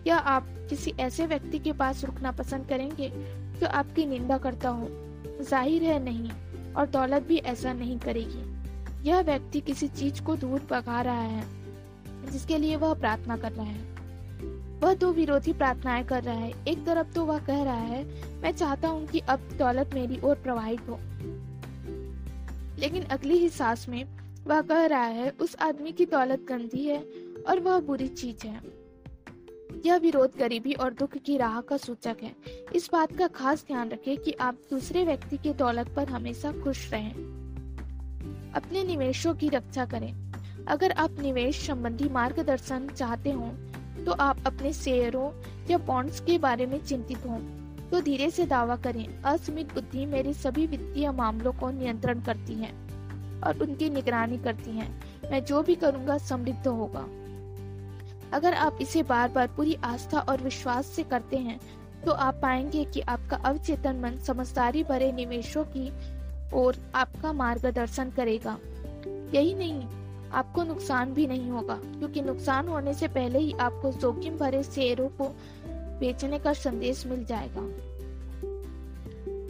क्या 0.06 0.18
आप 0.18 0.48
किसी 0.70 0.94
ऐसे 1.00 1.26
व्यक्ति 1.26 1.60
के 1.60 1.72
पास 1.74 2.04
रुकना 2.06 2.32
पसंद 2.32 2.68
करेंगे 2.70 3.10
जो 3.60 3.68
आपकी 3.68 4.06
निंदा 4.06 4.38
करता 4.38 4.70
हो? 4.70 4.88
ज़ाहिर 5.42 5.84
है 5.84 6.04
नहीं, 6.04 6.30
और 6.74 6.86
दौलत 6.86 7.24
भी 7.24 7.38
ऐसा 7.38 7.74
नहीं 7.74 8.00
करेगी। 8.00 9.10
यह 9.10 9.22
व्यक्ति 9.22 9.62
किसी 9.62 9.88
चीज़ 9.88 10.22
को 10.22 10.36
दूर 10.36 10.68
भगा 10.72 11.02
रहा 11.02 11.22
है, 11.22 11.44
जिसके 12.32 12.58
लिए 12.58 12.76
वह 12.76 12.94
प्रार्थना 12.94 13.38
कर 13.38 13.52
रहा 13.52 13.66
है। 13.66 13.82
वह 14.80 14.94
दो 14.94 15.12
विरोधी 15.12 15.54
प्रार्थनाएँ 15.54 16.04
कर 16.04 16.24
रहा 16.24 16.36
है। 16.36 16.54
एक 16.68 16.86
तरफ़ 16.86 17.14
तो 17.14 17.26
वह 17.26 17.40
कह 17.40 17.64
रहा 17.64 17.74
है, 17.74 18.04
मैं 18.42 18.52
चाहता 18.52 18.88
हूँ 18.88 19.08
कि 19.08 19.20
अब 19.20 19.50
दौलत 19.60 19.94
मेरी 19.94 20.20
ओर 20.24 20.36
प्रवाहित 20.36 20.90
हो। 20.90 21.00
लेकिन 22.80 23.04
अगली 23.04 23.38
ही 23.38 23.50
सांस 23.50 23.90
में 23.90 24.04
वह 24.48 24.62
कह 24.62 24.86
रहा 24.86 25.04
है, 25.04 25.30
उस 25.30 25.56
आदमी 25.62 25.92
की 25.92 26.06
दौलत 26.06 26.46
गंदी 26.50 26.86
है 26.86 27.04
और 27.48 27.60
वह 27.60 27.80
बुरी 27.80 28.08
चीज़ 28.08 28.48
है। 28.48 28.85
यह 29.86 29.98
विरोध 29.98 30.32
गरीबी 30.40 30.74
और 30.74 30.94
दुख 30.94 31.18
की 31.18 31.38
राह 31.38 31.62
का 31.62 31.78
सूचक 31.78 32.18
है। 32.24 32.36
इस 32.76 32.90
बात 32.94 33.16
का 33.18 33.28
खास 33.28 33.64
ध्यान 33.68 33.90
रखें 33.90 34.18
कि 34.18 34.32
आप 34.32 34.58
दूसरे 34.72 35.04
व्यक्ति 35.06 35.38
की 35.38 35.54
दौलत 35.54 35.88
पर 35.96 36.08
हमेशा 36.08 36.52
खुश 36.64 36.92
रहें। 36.92 37.14
अपने 38.56 38.84
निवेशों 38.84 39.34
की 39.36 39.50
रक्षा 39.50 39.86
करें। 39.86 40.14
अगर 40.68 40.92
आप 40.92 41.20
निवेश 41.20 41.66
संबंधी 41.68 42.10
मार्गदर्शन 42.10 42.88
चाहते 42.88 43.32
हो 43.32 43.52
तो 44.06 44.12
आप 44.12 44.38
अपने 44.48 44.74
शेयरों 44.74 45.32
या 45.72 45.78
बॉन्ड्स 45.78 46.20
के 46.20 46.38
बारे 46.38 46.66
में 46.66 46.84
चिंतित 46.86 47.26
हों। 47.26 47.40
तो 47.90 48.02
धीरे 48.02 48.30
से 48.32 48.46
दावा 48.46 48.76
करें, 48.76 49.22
असीमित 49.24 49.74
बुद्धि 49.74 50.06
मेरे 50.06 50.34
सभी 50.34 50.68
वित्तीय 50.68 51.12
मामलों 51.12 51.54
को 51.54 51.70
नियंत्रण 51.72 52.22
करती 52.22 52.54
है 52.54 52.72
और 53.42 53.60
उनकी 53.62 53.90
निगरानी 53.90 54.38
करती 54.38 54.72
है। 54.72 54.90
मैं 55.32 55.44
जो 55.46 55.62
भी 55.64 55.76
करूँगा, 55.76 56.18
समृद्ध 56.18 56.68
होगा। 56.68 57.06
अगर 58.36 58.54
आप 58.54 58.78
इसे 58.82 59.04
बार 59.04 59.30
बार 59.30 59.48
पूरी 59.48 59.74
आस्था 59.84 60.20
और 60.20 60.42
विश्वास 60.42 60.86
से 60.86 61.04
करते 61.04 61.38
हैं 61.38 61.60
तो 62.06 62.12
आप 62.12 62.40
पाएँगे 62.42 62.84
कि 62.86 63.02
आपका 63.02 63.38
अवचेतन 63.38 63.96
मन 63.96 64.18
समझदारी 64.18 64.84
भरे 64.84 65.12
निवेशों 65.12 65.64
की 65.64 65.92
ओर 66.54 66.78
आपका 66.96 67.34
मार्गदर्शन 67.34 68.10
करेगा। 68.12 68.58
यही 69.34 69.54
नहीं, 69.54 69.86
आपको 70.32 70.64
नुकसान 70.64 71.14
भी 71.14 71.28
नहीं 71.28 71.50
होगा, 71.50 71.76
क्योंकि 71.76 72.22
नुकसान 72.22 72.68
होने 72.68 72.94
से 72.94 73.08
पहले 73.08 73.40
ही 73.40 73.54
आपको 73.54 73.92
जोखिम 73.92 74.38
भरे 74.38 74.64
शेयरों 74.64 75.08
को 75.10 75.28
बेचने 76.00 76.40
का 76.40 76.54
संदेश 76.54 77.06
मिल 77.08 77.26
जाएगा। 77.26 77.62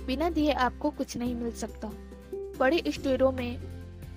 बिना 0.05 0.29
दिए 0.29 0.51
आपको 0.51 0.89
कुछ 0.89 1.17
नहीं 1.17 1.35
मिल 1.35 1.51
सकता। 1.51 1.91
बड़े 2.59 2.83
स्टोरों 2.87 3.31
में 3.31 3.57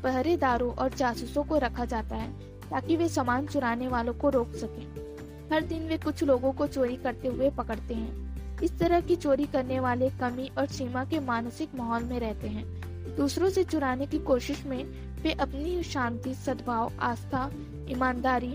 पहरेदारों 0.02 0.72
और 0.74 0.94
जासूसों 0.94 1.44
को 1.44 1.58
रखा 1.58 1.84
जाता 1.84 2.16
है 2.16 2.57
ताकि 2.70 2.96
वे 2.96 3.08
सामान 3.08 3.46
चुराने 3.46 3.88
वालों 3.88 4.14
को 4.14 4.28
रोक 4.28 4.54
सके। 4.54 5.08
हर 5.54 5.64
दिन 5.64 5.88
वे 5.88 5.98
कुछ 5.98 6.24
लोगों 6.24 6.52
को 6.52 6.66
चोरी 6.66 6.96
करते 6.96 7.28
हुए 7.28 7.50
पकड़ते 7.50 7.94
हैं। 7.94 8.28
इस 8.60 8.78
तरह 8.78 9.00
की 9.00 9.16
चोरी 9.16 9.44
करने 9.44 9.80
वाले 9.80 10.10
कमी 10.10 10.50
और 10.58 10.66
सीमा 10.66 11.04
के 11.04 11.20
मानसिक 11.20 11.68
माहौल 11.74 12.02
में 12.02 12.20
रहते 12.20 12.48
हैं। 12.48 12.78
दूसरों 13.16 13.50
से 13.50 13.64
चुराने 13.64 14.06
की 14.06 14.18
कोशिश 14.18 14.64
में 14.66 14.84
वे 15.22 15.32
अपनी 15.32 15.82
शांति, 15.82 16.34
सद्भाव, 16.34 16.92
आस्था, 17.00 17.50
ईमानदारी, 17.88 18.52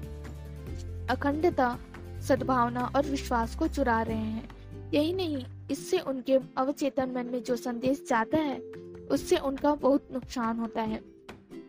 अखंडता, 1.09 1.77
सद्भावना 2.21 2.91
और 2.95 3.05
विश्वास 3.05 3.55
को 3.55 3.67
चुरा 3.67 4.01
रहे 4.01 4.17
हैं। 4.17 4.49
यही 4.93 5.13
नहीं, 5.13 5.45
इससे 5.71 5.99
उनके 5.99 6.39
अवचेतन 6.57 7.09
मन 7.09 7.25
में 7.25 7.43
जो 7.43 7.55
संदेश 7.55 8.05
जाता 8.09 8.37
है, 8.37 8.59
उससे 9.11 9.37
उनका 9.37 9.75
बहुत 9.75 10.07
नुकसान 10.13 10.59
होता 10.59 10.81
है। 10.81 11.12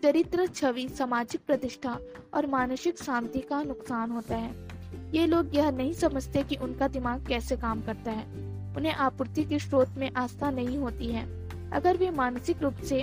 चरित्र 0.05 0.47
छवि, 0.47 0.89
सामाजिक 0.89 1.41
प्रतिष्ठा 1.47 1.97
और 2.35 2.47
मानसिक 2.47 2.99
शांति 2.99 3.41
का 3.41 3.63
नुकसान 3.63 4.11
होता 4.11 4.37
है। 4.37 4.51
ये 5.13 5.27
लोग 5.27 5.55
यह 5.57 5.71
नहीं 5.71 5.93
समझते 5.93 6.43
कि 6.43 6.57
उनका 6.57 6.89
दिमाग 6.89 7.25
कैसे 7.27 7.57
काम 7.57 7.81
करता 7.81 8.11
है। 8.11 8.25
उन्हें 8.77 8.93
आपूर्ति 8.95 9.45
के 9.45 9.59
स्रोत 9.59 9.95
में 9.99 10.11
आस्था 10.13 10.51
नहीं 10.51 10.77
होती 10.79 11.07
है। 11.07 11.25
अगर 11.71 11.97
वे 11.97 12.11
मानसिक 12.11 12.63
रूप 12.63 12.83
से 12.85 13.01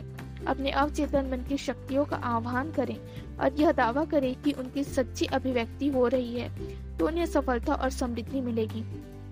अपने 0.47 0.71
अवचेतन 0.71 1.29
मन 1.31 1.47
की 1.49 1.57
शक्तियों 1.57 2.05
का 2.05 2.17
आह्वान 2.25 2.71
करें 2.71 2.95
और 3.37 3.59
यह 3.59 3.71
दावा 3.71 4.05
करें 4.05 4.33
कि 4.41 4.51
उनकी 4.51 4.83
सच्ची 4.83 5.25
अभिव्यक्ति 5.25 5.87
हो 5.87 6.07
रही 6.07 6.39
है 6.39 6.97
तो 6.97 7.07
उन्हें 7.07 7.25
सफलता 7.25 7.73
और 7.73 7.89
समृद्धि 7.89 8.41
मिलेगी। 8.41 8.83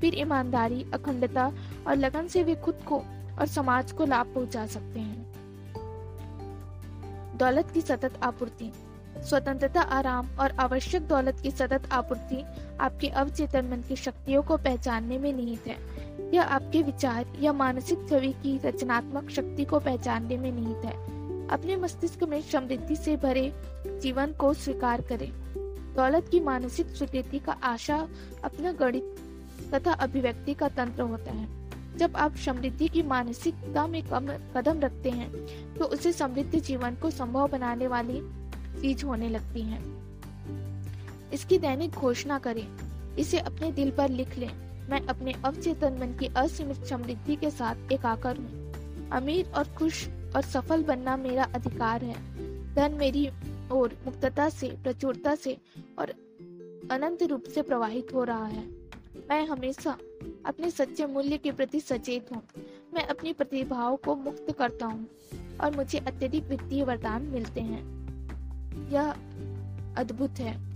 फिर 0.01 0.19
ईमानदारी, 0.19 0.85
अखंडता 0.93 1.51
और 1.87 1.95
लगन 1.95 2.27
से 2.27 2.43
वे 2.43 2.55
खुद 2.55 2.79
को 2.87 3.03
और 3.39 3.47
समाज 3.47 3.91
को 3.91 4.05
लाभ 4.05 4.33
पहुँचा 4.35 4.65
सकते 4.67 4.99
हैं। 4.99 5.18
दौलत 7.39 7.71
की 7.73 7.81
सतत 7.81 8.19
आपूर्ति। 8.23 8.73
स्वतंत्रता, 9.17 9.81
आराम 9.81 10.27
और 10.39 10.51
आवश्यक 10.51 11.07
दौलत 11.07 11.39
की 11.39 11.51
सतत 11.51 11.83
आपूर्ति 11.91 12.45
आपके 12.81 13.07
अवचेतन 13.07 13.65
मन 13.65 13.81
की 13.87 13.95
शक्तियों 13.95 14.43
को 14.43 14.57
पहचानने 14.57 15.17
में 15.17 15.33
निहित 15.33 15.67
है। 15.67 15.77
यह 16.33 16.43
आपके 16.43 16.81
विचार 16.81 17.25
या 17.39 17.53
मानसिक 17.53 18.09
छवि 18.09 18.31
की 18.31 18.59
रचनात्मक 18.65 19.29
शक्ति 19.29 19.65
को 19.65 19.79
पहचानने 19.79 20.37
में 20.37 20.51
निहित 20.51 20.85
है। 20.85 20.93
अपने 21.47 21.75
मस्तिष्क 21.75 22.23
में 22.23 22.41
समृद्धि 22.41 22.95
से 22.95 23.15
भरे 23.15 23.53
जीवन 23.87 24.33
को 24.33 24.53
स्वीकार 24.53 25.01
करें। 25.01 25.31
दौलत 25.95 26.27
की 26.31 26.39
मानसिक 26.39 26.87
स्वीकृति 26.87 27.39
का 27.39 27.51
आशा 27.51 28.07
अपना 28.43 28.71
गणित 28.71 29.15
तथा 29.73 29.93
अभिव्यक्ति 29.93 30.53
का 30.53 30.69
तंत्र 30.69 31.01
होता 31.01 31.31
है। 31.31 31.68
जब 31.99 32.15
आप 32.15 32.35
समृद्धि 32.35 32.87
की 32.87 33.03
मानसिकता 33.03 33.87
में 33.87 34.03
कम, 34.03 34.27
कदम 34.55 34.79
रखते 34.79 35.09
हैं 35.09 35.31
तो 35.73 35.85
उसे 35.85 36.11
समृद्ध 36.11 36.59
जीवन 36.59 36.95
को 36.95 37.09
संभव 37.09 37.47
बनाने 37.47 37.87
वाली 37.87 38.21
चीज़ 38.81 39.05
होने 39.05 39.29
लगती 39.29 39.61
है। 39.61 39.79
इसकी 41.33 41.57
दैनिक 41.57 41.91
घोषणा 41.91 42.39
करें। 42.39 42.67
इसे 43.15 43.39
अपने 43.39 43.71
दिल 43.71 43.91
पर 43.91 44.09
लिख 44.09 44.37
लें। 44.37 44.51
मैं 44.89 45.01
अपने 45.01 45.33
अवचेतन 45.45 45.93
मन 45.93 46.17
की 46.19 46.25
असीमित 46.27 46.85
समृद्धि 46.85 47.35
के 47.35 47.49
साथ 47.49 47.91
एकाकर 47.91 48.37
हूँ। 48.37 49.09
अमीर 49.09 49.51
और 49.55 49.67
खुश 49.67 50.07
और 50.35 50.41
सफल 50.41 50.83
बनना 50.83 51.17
मेरा 51.17 51.43
अधिकार 51.43 52.03
है। 52.03 52.15
धन 52.73 52.97
मेरी 52.99 53.29
ओर 53.71 53.97
मुक्तता 54.05 54.49
से, 54.49 54.67
प्रचुरता 54.67 55.35
से 55.35 55.57
और 55.99 56.09
अनंत 56.91 57.23
रूप 57.23 57.43
से 57.43 57.61
प्रवाहित 57.61 58.07
हो 58.13 58.23
रहा 58.23 58.45
है। 58.45 58.63
मैं 59.29 59.47
हमेशा 59.47 59.97
अपने 60.45 60.69
सच्चे 60.71 61.05
मूल्य 61.05 61.37
के 61.37 61.51
प्रति 61.51 61.79
सचेत 61.79 62.31
हूँ। 62.31 62.41
मैं 62.93 63.07
अपनी 63.07 63.33
प्रतिभाओं 63.33 63.97
को 63.97 64.15
मुक्त 64.15 64.55
करता 64.59 64.85
हूँ 64.85 65.07
और 65.61 65.75
मुझे 65.75 65.97
अत्यधिक 65.97 66.43
वित्तीय 66.43 66.83
वरदान 66.83 67.21
मिलते 67.21 67.61
हैं। 67.61 67.83
यह 68.91 69.11
अद्भुत 69.97 70.39
है। 70.39 70.69